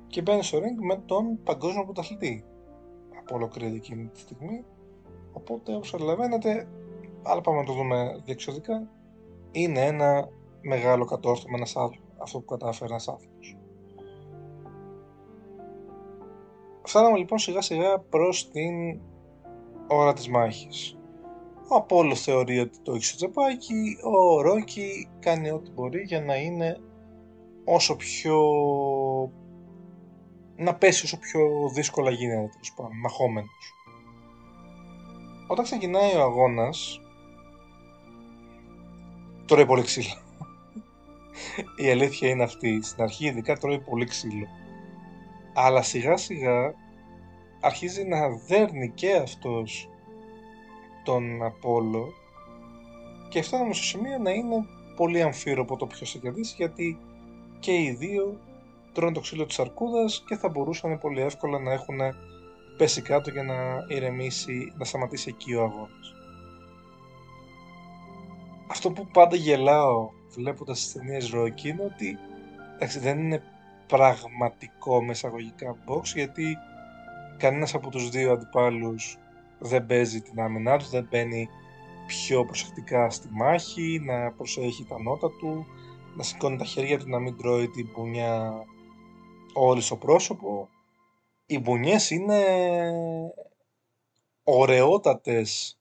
[0.07, 2.45] και μπαίνει στο ring με τον παγκόσμιο πρωταθλητή
[3.35, 4.65] ολοκλήρη εκείνη τη στιγμή.
[5.33, 6.69] Οπότε, όπως καταλαβαίνετε,
[7.23, 8.89] αλλά πάμε να το δούμε διεξοδικά,
[9.51, 10.29] είναι ένα
[10.61, 11.77] μεγάλο κατόρθωμα ένας
[12.19, 13.57] αυτό που κατάφερε ένας άνθρωπος.
[16.83, 19.01] Φτάναμε λοιπόν σιγά σιγά προς την
[19.89, 20.99] ώρα της μάχης.
[21.69, 26.37] Ο Απόλλω θεωρεί ότι το έχει στο τσεπάκι, ο Ρόκι κάνει ό,τι μπορεί για να
[26.37, 26.81] είναι
[27.65, 28.39] όσο πιο
[30.59, 31.41] να πέσει όσο πιο
[31.75, 33.75] δύσκολα γίνεται, τέλος πάντων, μαχόμενος.
[35.47, 37.01] Όταν ξεκινάει ο αγώνας,
[39.47, 40.15] τρώει πολύ ξύλο.
[41.77, 42.83] Η αλήθεια είναι αυτή.
[42.83, 44.47] Στην αρχή ειδικά τρώει πολύ ξύλο.
[45.55, 46.75] Αλλά σιγά σιγά
[47.61, 49.89] αρχίζει να δέρνει και αυτός
[51.05, 52.13] τον Απόλλω
[53.29, 54.67] και φτάνουμε στο σημείο να είναι
[54.97, 56.99] πολύ αμφίροπο το ποιος θα κερδίσει γιατί
[57.59, 58.41] και οι δύο
[58.99, 61.99] τρώνε το ξύλο της αρκούδας και θα μπορούσαν πολύ εύκολα να έχουν
[62.77, 63.55] πέσει κάτω για να
[63.89, 66.15] ηρεμήσει, να σταματήσει εκεί ο αγώνας.
[68.71, 72.19] Αυτό που πάντα γελάω βλέποντας τις ταινίες Rocky είναι ότι
[72.75, 73.43] εντάξει, δεν είναι
[73.87, 76.57] πραγματικό μεσαγωγικά box γιατί
[77.39, 79.17] κανένας από τους δύο αντιπάλους
[79.59, 81.49] δεν παίζει την άμυνά τους, δεν μπαίνει
[82.07, 85.67] πιο προσεκτικά στη μάχη, να προσέχει τα νότα του,
[86.17, 88.65] να σηκώνει τα χέρια του να μην τρώει την πουνιά
[89.59, 90.69] όλοι στο πρόσωπο.
[91.47, 92.45] Οι μπουνιές είναι
[94.43, 95.79] ωραιότατες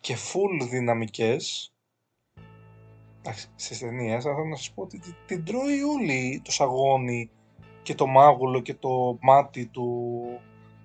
[0.00, 1.70] και full δυναμικές
[3.56, 7.30] Στι ταινίες, θα να σας πω ότι την τρώει όλη το σαγόνι
[7.82, 10.22] και το μάγουλο και το μάτι του,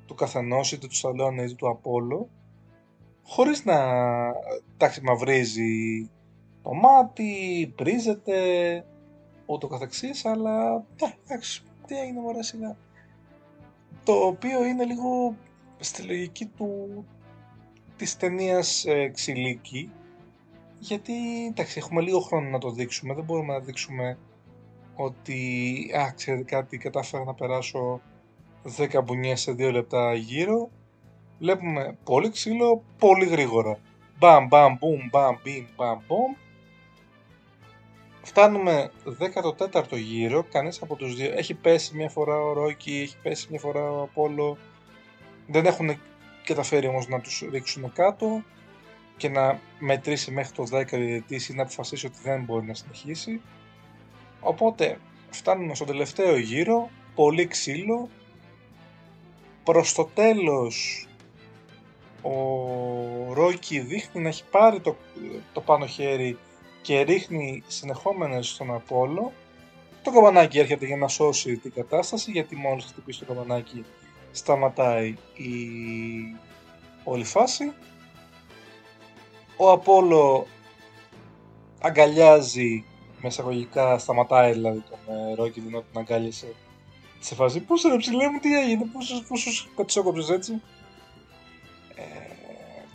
[0.05, 2.29] του καθενός είτε του Σταλόνε είτε του Απόλο
[3.23, 3.77] χωρίς να
[4.77, 6.09] τάξει μαυρίζει
[6.61, 8.35] το μάτι, πρίζεται
[9.45, 12.75] ούτω καθεξής αλλά ναι, εντάξει, τι έγινε μωρέ σιγά
[14.03, 15.35] το οποίο είναι λίγο
[15.79, 17.05] στη λογική του
[17.97, 19.91] της ταινίας ε, Ξυλίκη
[20.79, 24.17] γιατί εντάξει έχουμε λίγο χρόνο να το δείξουμε δεν μπορούμε να δείξουμε
[24.95, 28.01] ότι α, ξέρετε κάτι, κατάφερα να περάσω
[28.77, 30.69] 10 μπουνιές σε 2 λεπτά γύρω.
[31.39, 33.77] Βλέπουμε πολύ ξύλο, πολύ γρήγορα.
[34.17, 36.33] Μπαμ, μπαμ, μπουμ, μπαμ, μπιμ, μπαμ, μπομ.
[38.23, 43.47] Φτάνουμε 14ο γύρο, κανείς από τους δύο έχει πέσει μια φορά ο Ρόκι, έχει πέσει
[43.49, 44.57] μια φορά ο Απόλλω.
[45.47, 45.99] Δεν έχουν
[46.45, 48.43] καταφέρει όμως να τους ρίξουν κάτω
[49.17, 53.41] και να μετρήσει μέχρι το 10 διετής ή να αποφασίσει ότι δεν μπορεί να συνεχίσει.
[54.39, 54.97] Οπότε
[55.29, 58.09] φτάνουμε στο τελευταίο γύρο, πολύ ξύλο.
[59.63, 61.07] Προς το τέλος
[62.21, 64.95] ο Ρόκι δείχνει να έχει πάρει το,
[65.53, 66.37] το πάνω χέρι
[66.81, 69.31] και ρίχνει συνεχόμενες στον Απόλο.
[70.03, 73.85] Το καμπανάκι έρχεται για να σώσει την κατάσταση γιατί μόλις χτυπήσει το καμπανάκι
[74.31, 75.53] σταματάει η
[77.03, 77.73] όλη φάση.
[79.57, 80.47] Ο Απόλο
[81.81, 82.85] αγκαλιάζει
[83.21, 86.55] με εισαγωγικά σταματάει δηλαδή τον ε, Ρόκι ενώ τον αγκάλισε
[87.19, 90.61] σε φάση πώς ρε ψηλέ μου τι έγινε, πόσους, πόσους κατσόκοψες έτσι;
[91.95, 92.03] Ε,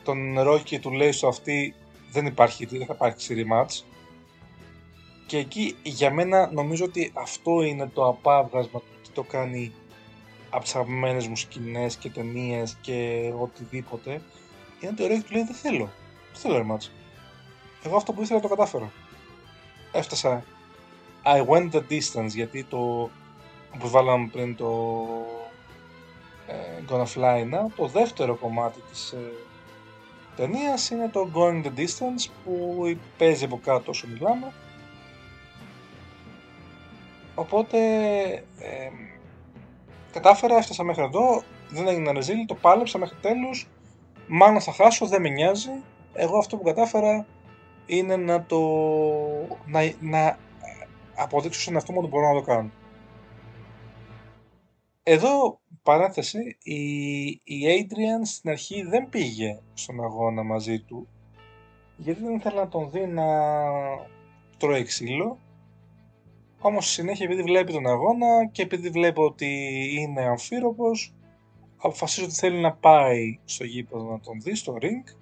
[0.05, 1.75] τον Ρόκι του λέει στο αυτή
[2.11, 3.83] δεν υπάρχει, δεν θα υπάρξει rematch.
[5.27, 9.73] Και εκεί για μένα νομίζω ότι αυτό είναι το απάβγασμα του τι το κάνει
[10.51, 14.23] από τις αγαπημένες μου σκηνές και ταινίες και οτιδήποτε
[14.81, 15.90] είναι ότι ο Ρόκι του λέει δεν θέλω,
[16.33, 16.90] δεν θέλω rematch.
[17.83, 18.92] Εγώ αυτό που ήθελα το κατάφερα.
[19.92, 20.45] Έφτασα.
[21.25, 23.11] I went the distance γιατί το
[23.79, 25.07] που βάλαμε πριν το
[26.47, 29.14] ε, Gonna Fly Now το δεύτερο κομμάτι της
[30.37, 32.85] ε, ταινίας είναι το Going the Distance που
[33.18, 34.53] παίζει από κάτω όσο μιλάμε.
[37.35, 37.79] Οπότε
[38.59, 38.90] ε,
[40.12, 43.68] κατάφερα, έφτασα μέχρι εδώ δεν έγινε ρεζίλ, το πάλεψα μέχρι τέλους.
[44.27, 45.70] Μάλλον θα χάσω, δεν με νοιάζει.
[46.12, 47.27] Εγώ αυτό που κατάφερα
[47.87, 48.61] είναι να το
[49.66, 50.38] να, να
[51.14, 52.70] αποδείξω στον εαυτό μου ότι μπορώ να το κάνω.
[55.09, 56.81] Εδώ, παράθεση, η,
[57.29, 61.09] η Adrian στην αρχή δεν πήγε στον αγώνα μαζί του
[61.97, 63.25] γιατί δεν ήθελε να τον δει να
[64.57, 65.38] τρώει ξύλο.
[66.61, 69.47] Όμως συνέχεια επειδή βλέπει τον αγώνα και επειδή βλέπει ότι
[69.99, 71.14] είναι αμφίροπος
[71.77, 75.16] αποφασίζει ότι θέλει να πάει στο γήπεδο να τον δει στο ring.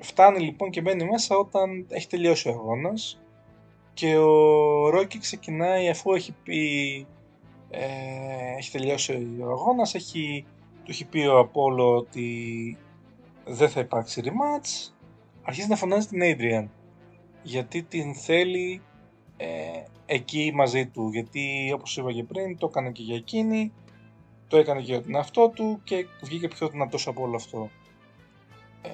[0.00, 3.20] Φτάνει λοιπόν και μπαίνει μέσα όταν έχει τελειώσει ο αγώνας
[3.94, 7.06] και ο Ρόκι ξεκινάει αφού έχει πει
[7.80, 10.46] ε, έχει τελειώσει ο αγώνας έχει,
[10.84, 12.78] του έχει πει ο Απόλλω ότι
[13.44, 14.92] δεν θα υπάρξει rematch.
[15.42, 16.68] Αρχίζει να φωνάζει την Adrian
[17.42, 18.82] γιατί την θέλει
[19.36, 19.46] ε,
[20.06, 23.72] εκεί μαζί του γιατί όπως είπα και πριν το έκανε και για εκείνη
[24.48, 27.70] το έκανε και για την αυτό του και βγήκε πιο δυνατός από όλο αυτό.
[28.82, 28.88] Ε,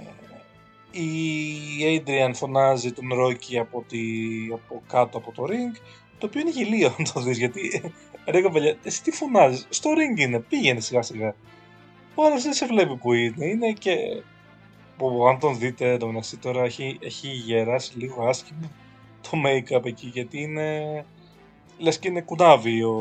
[1.01, 3.99] η Adrian φωνάζει τον Ρόκι από, τη,
[4.53, 5.77] από κάτω από το ring,
[6.21, 7.93] το οποίο είναι γελίο να το δεις, γιατί
[8.27, 11.35] ρε κοπελιά, εσύ τι φωνάζεις, στο ring είναι, πήγαινε σιγά σιγά.
[12.15, 14.23] Ο άλλος δεν σε βλέπει που είναι, είναι και...
[14.97, 18.71] Που, αν τον δείτε, το μεταξύ τώρα έχει, έχει γεράσει λίγο άσχημα
[19.23, 21.05] το make-up εκεί, γιατί είναι...
[21.79, 22.99] Λες και είναι κουνάβι ο,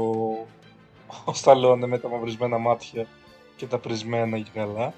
[1.26, 3.08] ο Σταλόνε με τα μαυρισμένα μάτια
[3.56, 4.94] και τα πρισμένα και καλά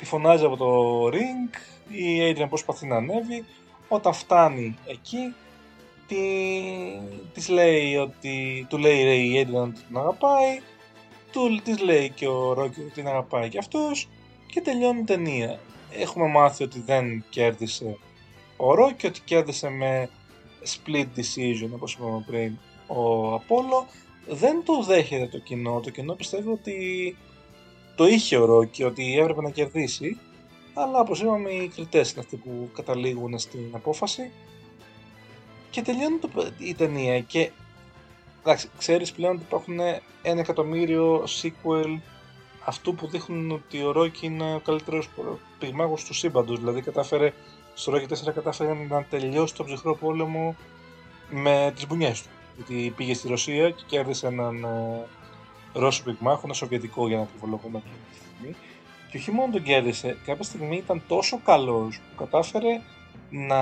[0.00, 1.56] τη φωνάζει από το ring,
[1.88, 3.44] η Adrian προσπαθεί να ανέβει,
[3.88, 5.34] όταν φτάνει εκεί
[6.10, 6.16] τη,
[7.34, 10.60] της λέει ότι, του λέει η Adrian ότι την αγαπάει,
[11.32, 14.08] του, της λέει και ο Rocky ότι την αγαπάει και αυτός
[14.46, 15.58] και τελειώνει η ταινία.
[15.90, 17.98] Έχουμε μάθει ότι δεν κέρδισε
[18.56, 20.08] ο Rocky, ότι κέρδισε με
[20.64, 23.86] split decision όπως είπαμε πριν ο Apollo.
[24.28, 27.16] Δεν το δέχεται το κοινό, το κοινό πιστεύει ότι
[27.96, 30.18] το είχε ο Ρόκι ότι έπρεπε να κερδίσει,
[30.74, 34.30] αλλά όπως είπαμε οι κριτές είναι αυτοί που καταλήγουν στην απόφαση
[35.70, 36.28] και τελειώνει το,
[36.58, 37.50] η ταινία και
[38.40, 39.80] εντάξει, ξέρεις πλέον ότι υπάρχουν
[40.22, 41.98] ένα εκατομμύριο sequel
[42.64, 45.08] αυτού που δείχνουν ότι ο Ρόκι είναι ο καλύτερος
[45.58, 47.32] πυγμάχος του σύμπαντος, δηλαδή κατάφερε
[47.74, 50.56] στο Ρόκι 4 κατάφερε να τελειώσει τον ψυχρό πόλεμο
[51.30, 52.28] με τις μπουνιές του.
[52.56, 55.06] Γιατί πήγε στη Ρωσία και κέρδισε έναν ε,
[55.72, 58.56] Ρώσο πυγμάχο, ένα Σοβιετικό για να ακριβολογούμε αυτή τη στιγμή.
[59.10, 62.80] Και όχι μόνο τον κέρδισε, κάποια στιγμή ήταν τόσο καλός που κατάφερε
[63.30, 63.60] να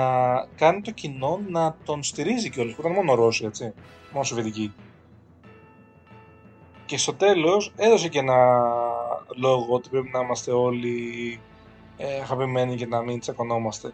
[0.56, 3.72] κάνει το κοινό να τον στηρίζει κιόλας, που ήταν μόνο Ρώσοι, έτσι,
[4.12, 4.72] μόνο Σοβιετικοί.
[6.86, 8.62] Και στο τέλος έδωσε και ένα
[9.36, 11.40] λόγο ότι πρέπει να είμαστε όλοι
[11.96, 13.92] ε, αγαπημένοι και να μην τσακωνόμαστε.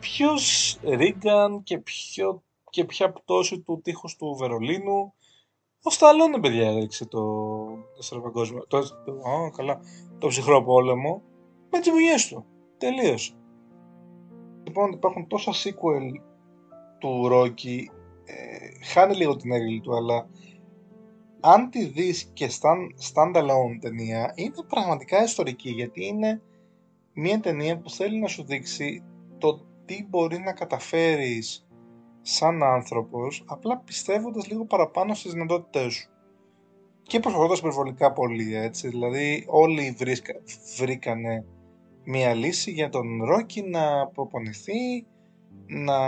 [0.00, 5.14] Ποιος Ρίγκαν και, ποιο, και ποια πτώση του τείχους του Βερολίνου
[5.86, 7.20] ο Σταλόνε, παιδιά, έδειξε το
[7.96, 8.66] δεύτερο παγκόσμιο.
[8.68, 9.80] Το, το, το, καλά,
[10.18, 11.22] το ψυχρό πόλεμο
[11.70, 12.44] με τις δουλειέ του.
[12.78, 13.34] Τελείωσε.
[14.76, 16.20] Λοιπόν, υπάρχουν τόσα sequel
[16.98, 17.84] του Rocky.
[18.24, 20.28] Ε, χάνει λίγο την έγκλη του, αλλά
[21.40, 22.48] αν τη δεις και
[23.14, 26.42] standalone ταινία, είναι πραγματικά ιστορική, γιατί είναι
[27.12, 29.04] μια ταινία που θέλει να σου δείξει
[29.38, 31.66] το τι μπορεί να καταφέρεις
[32.20, 36.10] σαν άνθρωπος, απλά πιστεύοντας λίγο παραπάνω στις δυνατότητές σου.
[37.02, 38.88] Και προσπαθώντας υπερβολικά πολύ, έτσι.
[38.88, 40.32] Δηλαδή, όλοι βρίσκα,
[40.76, 41.44] βρήκανε
[42.04, 45.06] μία λύση για τον Ρόκι να αποπονηθεί,
[45.66, 45.98] να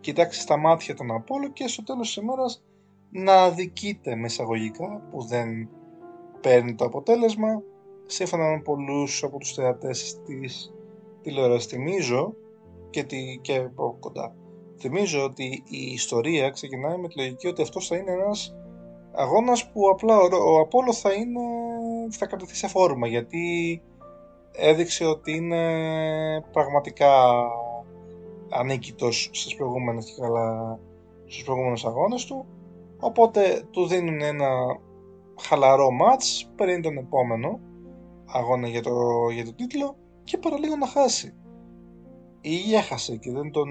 [0.00, 2.62] κοιτάξει στα μάτια τον Απόλο και στο τέλος της ημέρας
[3.10, 5.68] να αδικείται με εισαγωγικά που δεν
[6.40, 7.62] παίρνει το αποτέλεσμα.
[8.06, 10.72] Σύμφωνα με πολλούς από τους θεατές της
[11.22, 12.34] τηλεόρασης θυμίζω
[12.90, 14.34] και, τη, και από κοντά
[14.80, 18.56] Θυμίζω ότι η ιστορία ξεκινάει με τη λογική ότι αυτός θα είναι ένας
[19.12, 21.40] αγώνας που απλά ο, Απόλλω θα είναι
[22.10, 23.82] θα κρατηθεί σε φόρμα γιατί
[24.58, 25.62] έδειξε ότι είναι
[26.52, 27.10] πραγματικά
[28.50, 30.78] ανίκητος στις προηγούμενες και καλά
[31.26, 32.46] στους προηγούμενους αγώνες του
[33.00, 34.48] οπότε του δίνουν ένα
[35.40, 37.60] χαλαρό μάτς πριν τον επόμενο
[38.26, 38.92] αγώνα για το,
[39.32, 41.34] για το τίτλο και παραλίγο να χάσει
[42.40, 43.68] ή έχασε και δεν τον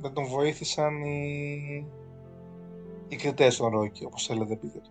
[0.00, 1.86] δεν τον βοήθησαν οι,
[3.08, 4.90] οι κριτές των Ρόκι, όπως θέλετε πείτε το.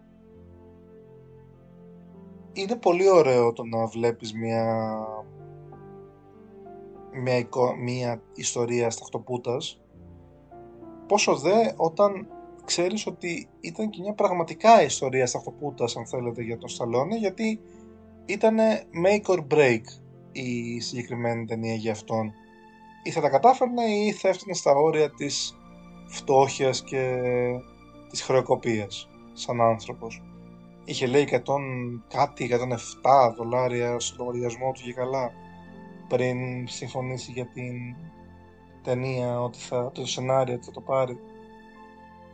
[2.57, 4.95] Είναι πολύ ωραίο το να βλέπεις μια,
[7.11, 7.47] μια,
[7.83, 9.81] μια ιστορία σταχτοπούτας,
[11.07, 12.27] πόσο δε όταν
[12.65, 17.59] ξέρεις ότι ήταν και μια πραγματικά ιστορία σταχτοπούτας, αν θέλετε, για τον Σταλόνι, γιατί
[18.25, 18.57] ήταν
[19.05, 19.81] make or break
[20.31, 22.33] η συγκεκριμένη ταινία για αυτόν
[23.03, 25.57] ή θα τα κατάφερνε ή θα έφτανε στα όρια της
[26.07, 27.21] φτώχειας και
[28.09, 30.21] της χρεοκοπίας σαν άνθρωπος.
[30.89, 31.39] Είχε λέει 100
[32.07, 35.31] κάτι, 107 δολάρια στο λογαριασμό του και καλά
[36.07, 37.95] πριν συμφωνήσει για την
[38.83, 41.17] ταινία, ότι θα, το σενάριο ότι θα το πάρει.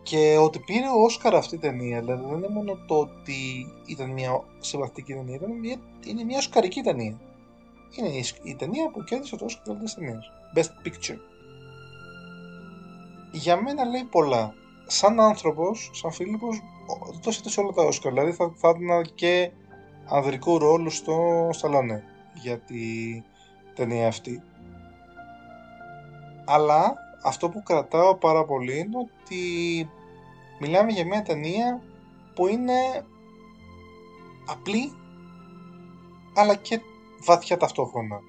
[0.03, 4.11] Και ότι πήρε ο Όσκαρ αυτή η ταινία, δηλαδή δεν είναι μόνο το ότι ήταν
[4.11, 7.19] μια συμπαθητική ταινία, ήταν μια, είναι μια οσκαρική ταινία.
[7.97, 10.25] Είναι η, η ταινία που κέρδισε το Όσκαρ της ταινίας.
[10.55, 11.19] Best Picture.
[13.31, 14.53] Για μένα λέει πολλά.
[14.87, 16.61] Σαν άνθρωπος, σαν Φίλιππος,
[17.21, 18.11] δώσετε σε όλα τα Όσκαρ.
[18.11, 19.51] Δηλαδή θα, θα έδινα και
[20.05, 22.83] ανδρικό ρόλο στο Σταλόνε για τη
[23.75, 24.41] ταινία αυτή.
[26.45, 26.93] Αλλά
[27.23, 29.89] αυτό που κρατάω πάρα πολύ είναι ότι
[30.59, 31.81] μιλάμε για μια ταινία
[32.35, 33.05] που είναι
[34.45, 34.91] απλή
[36.35, 36.81] αλλά και
[37.25, 38.19] βαθιά ταυτόχρονα.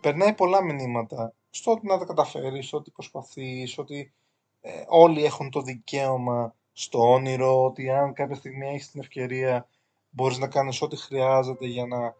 [0.00, 4.12] Περνάει πολλά μηνύματα στο ότι να τα καταφέρεις, ότι προσπαθείς, ότι
[4.60, 9.68] ε, όλοι έχουν το δικαίωμα στο όνειρο, ότι αν κάποια στιγμή έχεις την ευκαιρία
[10.10, 12.14] μπορείς να κάνεις ό,τι χρειάζεται για να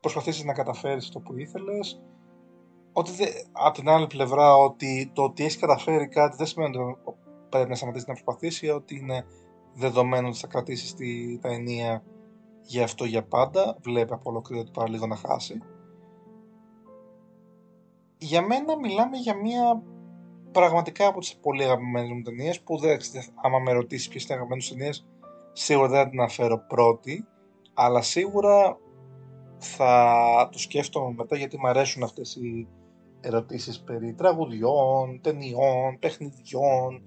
[0.00, 2.02] προσπαθήσεις να καταφέρεις το που ήθελες.
[2.92, 6.98] Ότι δε, από την άλλη πλευρά ότι το ότι έχεις καταφέρει κάτι δεν σημαίνει ότι
[7.48, 9.26] πρέπει να σταματήσεις να προσπαθήσεις, ότι είναι
[9.74, 10.94] δεδομένο ότι θα κρατήσεις
[11.40, 12.02] τα ενία
[12.62, 13.76] για αυτό για πάντα.
[13.82, 15.62] Βλέπει από ολοκλήρω ότι πάρα λίγο να χάσει
[18.22, 19.82] για μένα μιλάμε για μια
[20.52, 22.98] πραγματικά από τις πολύ αγαπημένες μου ταινίες που δεν
[23.42, 25.06] άμα με ρωτήσεις ποιες είναι αγαπημένες ταινίες
[25.52, 27.26] σίγουρα δεν θα την αναφέρω πρώτη
[27.74, 28.78] αλλά σίγουρα
[29.58, 32.68] θα το σκέφτομαι μετά γιατί μου αρέσουν αυτές οι
[33.20, 37.02] ερωτήσεις περί τραγουδιών, ταινιών, παιχνιδιών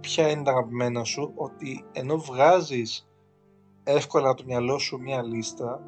[0.00, 3.08] ποια είναι τα αγαπημένα σου ότι ενώ βγάζεις
[3.84, 5.82] εύκολα από το μυαλό σου μια λίστα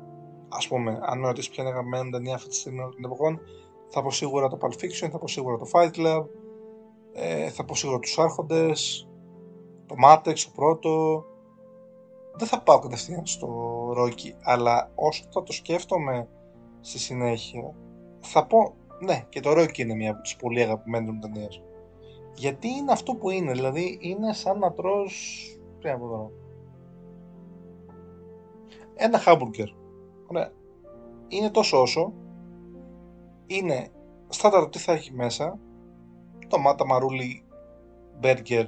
[0.48, 3.40] ας πούμε αν με ρωτήσεις ποια είναι αγαπημένη ταινία αυτή τη στιγμή των εποχών
[3.90, 6.24] θα πω σίγουρα το Pulp Fiction, θα πω σίγουρα το Fight Club,
[7.22, 9.08] ε, θα πω σίγουρα τους Άρχοντες,
[9.86, 11.24] το Matrix, το πρώτο.
[12.34, 13.48] Δεν θα πάω κατευθείαν στο
[13.98, 16.28] Rocky, αλλά όσο θα το σκέφτομαι
[16.80, 17.74] στη συνέχεια,
[18.20, 21.62] θα πω, ναι, και το Rocky είναι μια από τις πολύ αγαπημένες μου ταινίες.
[22.34, 25.44] Γιατί είναι αυτό που είναι, δηλαδή είναι σαν να τρως,
[25.78, 26.30] τι να πω τώρα,
[28.94, 29.68] ένα χάμπουργκερ.
[30.26, 30.52] Ωραία.
[31.28, 32.12] Είναι τόσο όσο,
[33.46, 33.88] είναι
[34.28, 35.58] στάνταρ τι θα έχει μέσα
[36.50, 37.44] τομάτα, μαρούλι,
[38.20, 38.66] μπέργκερ,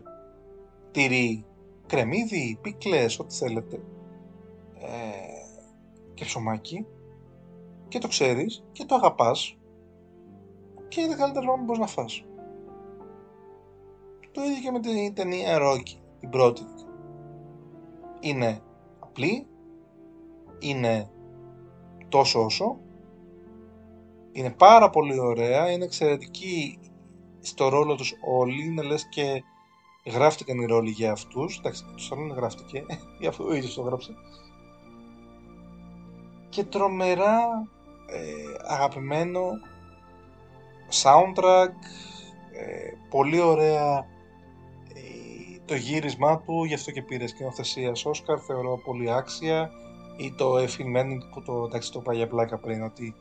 [0.91, 1.45] τυρί,
[1.87, 3.77] κρεμμύδι, πίκλες, ό,τι θέλετε
[4.79, 4.89] ε,
[6.15, 6.87] και ψωμάκι
[7.89, 9.57] και το ξέρεις και το αγαπάς
[10.89, 12.25] και είναι το καλύτερο πράγμα που μπορείς να φας.
[14.31, 16.63] Το ίδιο και με την ταινία Rocky, την πρώτη.
[18.21, 18.61] Είναι
[18.99, 19.47] απλή,
[20.59, 21.11] είναι
[22.09, 22.79] τόσο όσο,
[24.33, 26.79] είναι πάρα πολύ ωραία, είναι εξαιρετική
[27.43, 29.43] στο ρόλο τους όλοι, είναι λες και
[30.05, 32.85] γράφτηκαν οι ρόλοι για αυτούς, εντάξει, τους άλλων γράφτηκε,
[33.21, 34.15] για αυτό ο ίδιος το γράψε,
[36.49, 37.69] και τρομερά
[38.07, 39.51] ε, αγαπημένο
[41.03, 41.75] soundtrack,
[42.53, 43.99] ε, πολύ ωραία
[44.95, 49.71] ε, το γύρισμά του, γι' αυτό και πήρε σκηνοθεσία Όσκαρ, θεωρώ πολύ άξια,
[50.17, 53.15] ή το Effie Manning που το, εντάξει, το πάει για πλάκα πριν, ότι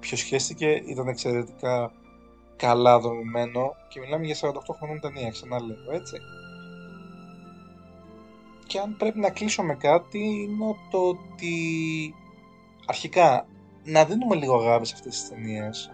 [0.00, 1.92] ποιος σχέστηκε, ήταν εξαιρετικά
[2.56, 6.16] καλά δομημένο και μιλάμε για 48 χρονών ταινία, ξαναλέω, έτσι.
[8.66, 11.54] Και αν πρέπει να κλείσω με κάτι, είναι το ότι
[12.86, 13.46] αρχικά
[13.84, 15.90] να δίνουμε λίγο αγάπη σε αυτές τις ταινίες.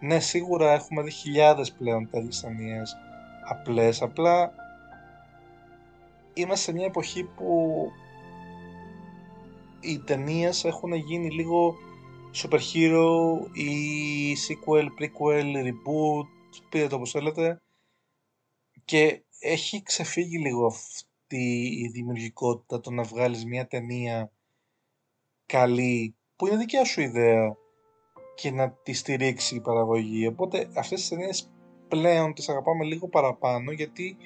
[0.00, 2.96] Ναι, σίγουρα έχουμε δει χιλιάδες πλέον τέτοιες ταινίες
[3.48, 4.52] απλές, απλά
[6.34, 7.76] είμαστε σε μια εποχή που
[9.80, 11.74] οι ταινίες έχουν γίνει λίγο
[12.42, 13.72] super hero ή
[14.48, 16.28] sequel, prequel, reboot,
[16.68, 17.60] πείτε το όπως θέλετε
[18.84, 24.30] και έχει ξεφύγει λίγο αυτή η δημιουργικότητα το να βγάλεις μια ταινία
[25.46, 27.56] καλή που είναι δικιά σου ιδέα
[28.34, 30.26] και να τη στηρίξει η παραγωγή.
[30.26, 31.50] Οπότε αυτές τις ταινίες
[31.88, 34.16] πλέον τις αγαπάμε λίγο παραπάνω γιατί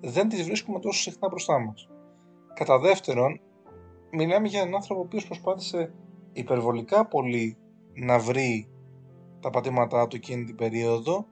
[0.00, 1.88] δεν τις βρίσκουμε τόσο συχνά μπροστά μας.
[2.54, 3.40] Κατά δεύτερον,
[4.10, 5.92] μιλάμε για έναν άνθρωπο ο οποίος προσπάθησε
[6.38, 7.56] υπερβολικά πολύ
[7.94, 8.68] να βρει
[9.40, 11.26] τα πατήματά του εκείνη την περίοδο,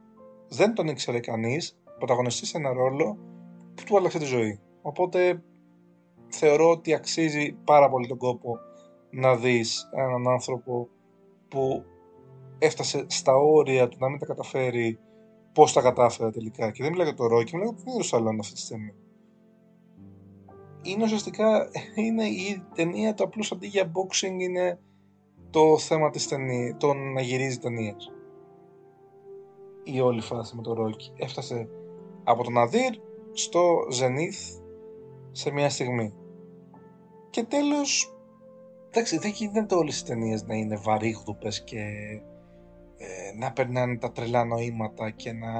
[0.48, 3.18] δεν τον ήξερε κανείς, πρωταγωνιστεί σε ένα ρόλο
[3.74, 4.60] που του άλλαξε τη ζωή.
[4.82, 5.42] Οπότε
[6.28, 8.58] θεωρώ ότι αξίζει πάρα πολύ τον κόπο
[9.10, 10.88] να δεις έναν άνθρωπο
[11.48, 11.84] που
[12.58, 14.98] έφτασε στα όρια του να μην τα καταφέρει
[15.52, 16.70] πώς τα κατάφερε τελικά.
[16.70, 18.94] Και δεν μιλάω για το Ρόκι, μιλάω για τον ίδιο Σαλόν αυτή τη στιγμή.
[20.82, 21.68] Είναι ουσιαστικά
[22.06, 24.80] είναι η ταινία το απλώς αντί για boxing είναι
[25.56, 28.12] το θέμα της ταινία, το να γυρίζει ταινίες.
[29.84, 31.12] Η όλη φάση με το Ρόκι.
[31.16, 31.68] Έφτασε
[32.24, 32.94] από τον Αδύρ
[33.32, 34.62] στο Zenith
[35.30, 36.14] σε μια στιγμή.
[37.30, 38.16] Και τέλος
[38.88, 41.80] Εντάξει, δεν γίνεται όλες οι ταινίες να είναι βαρύγδουπες και
[42.96, 45.54] ε, να περνάνε τα τρελά νοήματα και να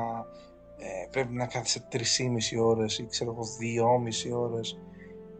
[0.76, 1.98] ε, πρέπει να κάθεσαι 3,5
[2.64, 3.42] ώρες ή ξέρω εγώ
[4.32, 4.78] 2,5 ώρες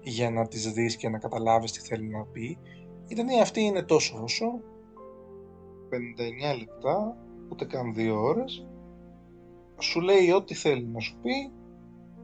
[0.03, 2.59] για να τις δεις και να καταλάβεις τι θέλει να πει.
[3.09, 4.61] Η ταινία αυτή είναι τόσο όσο,
[5.91, 7.17] 59 λεπτά,
[7.49, 8.67] ούτε καν 2 ώρες,
[9.79, 11.53] σου λέει ό,τι θέλει να σου πει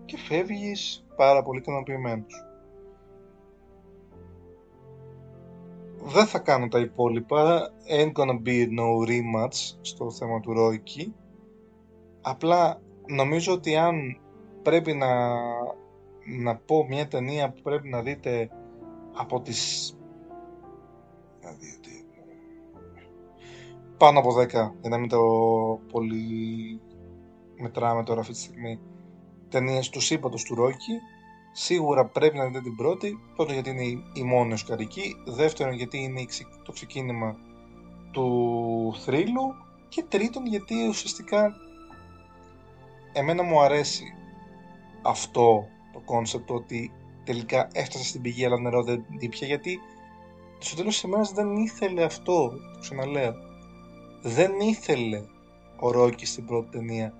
[0.05, 2.47] και φεύγεις πάρα πολύ ικανοποιημένος.
[6.05, 7.71] δεν θα κάνω τα υπόλοιπα.
[7.91, 11.15] Ain't gonna be no rematch στο θέμα του Ρόικη.
[12.21, 14.21] Απλά νομίζω ότι αν
[14.63, 15.09] πρέπει να,
[16.43, 18.51] να πω μια ταινία που πρέπει να δείτε
[19.13, 19.97] από τις
[23.97, 25.21] πάνω από 10 για να μην το
[25.93, 26.81] πολύ
[27.61, 28.79] μετράμε τώρα αυτή τη στιγμή
[29.49, 30.99] ταινίες του σύμπαντος του Ρόκι
[31.53, 33.19] Σίγουρα πρέπει να δείτε την πρώτη.
[33.37, 35.17] Πρώτον γιατί είναι η μόνη οσκαρική.
[35.27, 36.25] Δεύτερον γιατί είναι
[36.65, 37.37] το ξεκίνημα
[38.11, 39.55] του θρύλου.
[39.89, 41.53] Και τρίτον γιατί ουσιαστικά
[43.13, 44.05] εμένα μου αρέσει
[45.03, 46.93] αυτό το concept ότι
[47.25, 49.81] τελικά έφτασε στην πηγή αλλά νερό δεν ήπια γιατί
[50.65, 53.35] στο τέλος της ημέρας δεν ήθελε αυτό, το ξαναλέω.
[54.23, 55.23] Δεν ήθελε
[55.79, 57.13] ο Ρόκη στην πρώτη ταινία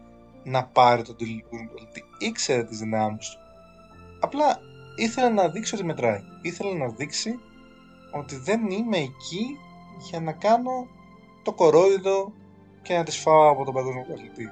[0.45, 3.43] να πάρει τον τίτλο του Ήξερε τις δυνάμεις του
[4.21, 4.59] Απλά
[4.97, 6.21] ήθελα να δείξει ότι μετράει.
[6.43, 7.39] Ήθελα να δείξει
[8.13, 9.59] ότι δεν είμαι εκεί
[10.11, 10.87] για να κάνω
[11.43, 12.33] το κορόιδο
[12.83, 14.49] και να τις φάω από τον παγκόσμιο πρωταθλητή.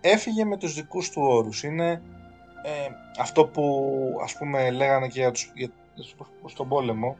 [0.00, 1.62] Έφυγε με τους δικούς του όρους.
[1.62, 2.02] Είναι
[2.62, 2.88] ε,
[3.20, 3.84] αυτό που
[4.22, 5.70] ας πούμε λέγανε και για τους, για,
[6.44, 7.16] στον πόλεμο.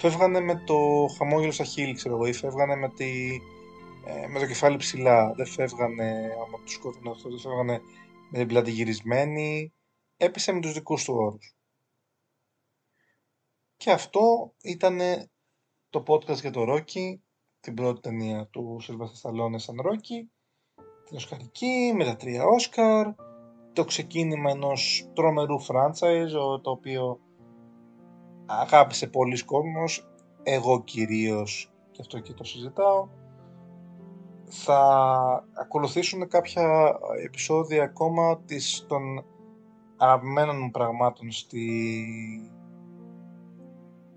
[0.00, 3.40] Φεύγανε με το χαμόγελο στα χείλη, ξέρω εγώ, ή φεύγανε με, τη,
[4.06, 5.32] ε, με το κεφάλι ψηλά.
[5.36, 7.80] Δεν φεύγανε άμα τους σκότωνε αυτό, δεν φεύγανε
[8.30, 9.72] με την πλάτη γυρισμένη
[10.16, 11.56] έπεσε με τους δικούς του όρους.
[13.76, 15.00] Και αυτό ήταν
[15.90, 17.22] το podcast για το Ρόκι,
[17.60, 20.30] την πρώτη ταινία του Σιλβέστα Σταλόνε σαν Ρόκι,
[21.04, 23.06] την Οσκαρική με τα τρία Όσκαρ,
[23.72, 27.20] το ξεκίνημα ενός τρομερού franchise, το οποίο
[28.58, 30.08] αγάπησε πολλοί κόσμος,
[30.42, 33.08] εγώ κυρίως, και αυτό και το συζητάω.
[34.44, 34.78] Θα
[35.52, 39.24] ακολουθήσουν κάποια επεισόδια ακόμα της, των
[39.96, 41.72] αγαπημένων μου πραγμάτων στη...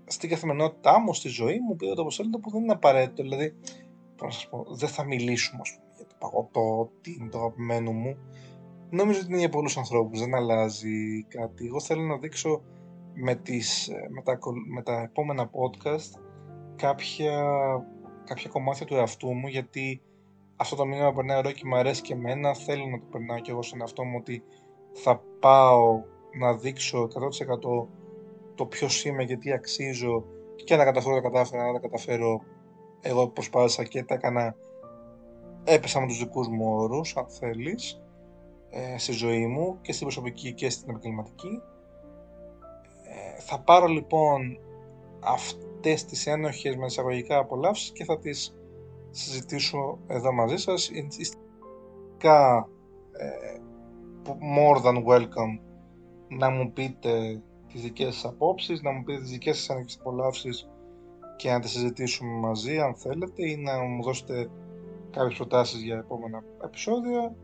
[0.04, 3.22] στην καθημερινότητά μου, στη ζωή μου, πείτε το όπως θέλετε, που δεν είναι απαραίτητο.
[3.22, 3.54] Δηλαδή,
[4.16, 7.38] πώς να σας πω, δεν θα μιλήσουμε ας πούμε, για το παγωτό, τι είναι το
[7.38, 8.16] αγαπημένο μου.
[8.90, 11.66] Νομίζω ότι είναι για πολλούς ανθρώπους, δεν αλλάζει κάτι.
[11.66, 12.62] Εγώ θέλω να δείξω
[13.14, 14.38] με, τις, με, τα,
[14.74, 16.20] με τα επόμενα podcast
[16.76, 17.44] κάποια,
[18.24, 20.02] κάποια κομμάτια του εαυτού μου γιατί
[20.56, 22.54] αυτό το μήνυμα περνάει ωραίο και μου αρέσει και εμένα.
[22.54, 24.42] Θέλω να το περνάω και εγώ στον εαυτό μου ότι
[24.92, 26.02] θα πάω
[26.38, 27.88] να δείξω 100%
[28.54, 30.24] το ποιος είμαι και τι αξίζω.
[30.64, 32.40] Και να καταφέρω τα κατάφερα, να τα καταφέρω.
[33.00, 34.56] Εγώ προσπάθησα και τα έκανα.
[35.64, 38.02] Έπεσα με τους δικούς μου όρους αν θέλεις
[38.70, 41.48] ε, στη ζωή μου και στην προσωπική και στην επαγγελματική.
[41.48, 41.73] ε,
[43.38, 44.58] θα πάρω λοιπόν
[45.20, 48.56] αυτές τις ένοχες με εισαγωγικά απολαύσεις και θα τις
[49.10, 51.38] συζητήσω εδώ μαζί σας είστε
[52.22, 52.62] ε,
[54.56, 55.60] more than welcome
[56.28, 60.68] να μου πείτε τις δικές σας απόψεις, να μου πείτε τις δικές σας ένοχες απολαύσεις
[61.36, 64.50] και να τις συζητήσουμε μαζί αν θέλετε ή να μου δώσετε
[65.10, 67.34] κάποιες προτάσεις για επόμενα επεισόδια.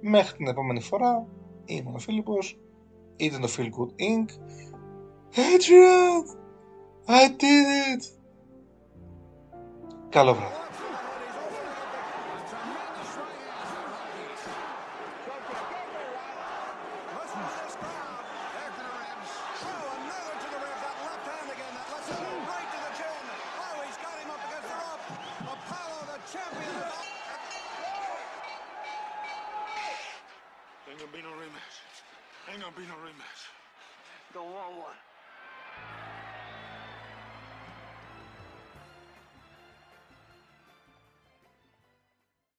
[0.00, 1.26] Μέχρι την επόμενη φορά,
[1.64, 2.58] ήμουν ο Φίλιππος,
[3.16, 4.28] ήταν το Feel Good Inc.
[5.37, 6.23] Adrian!
[7.07, 8.03] I did it!
[10.09, 10.64] Καλό βράδυ.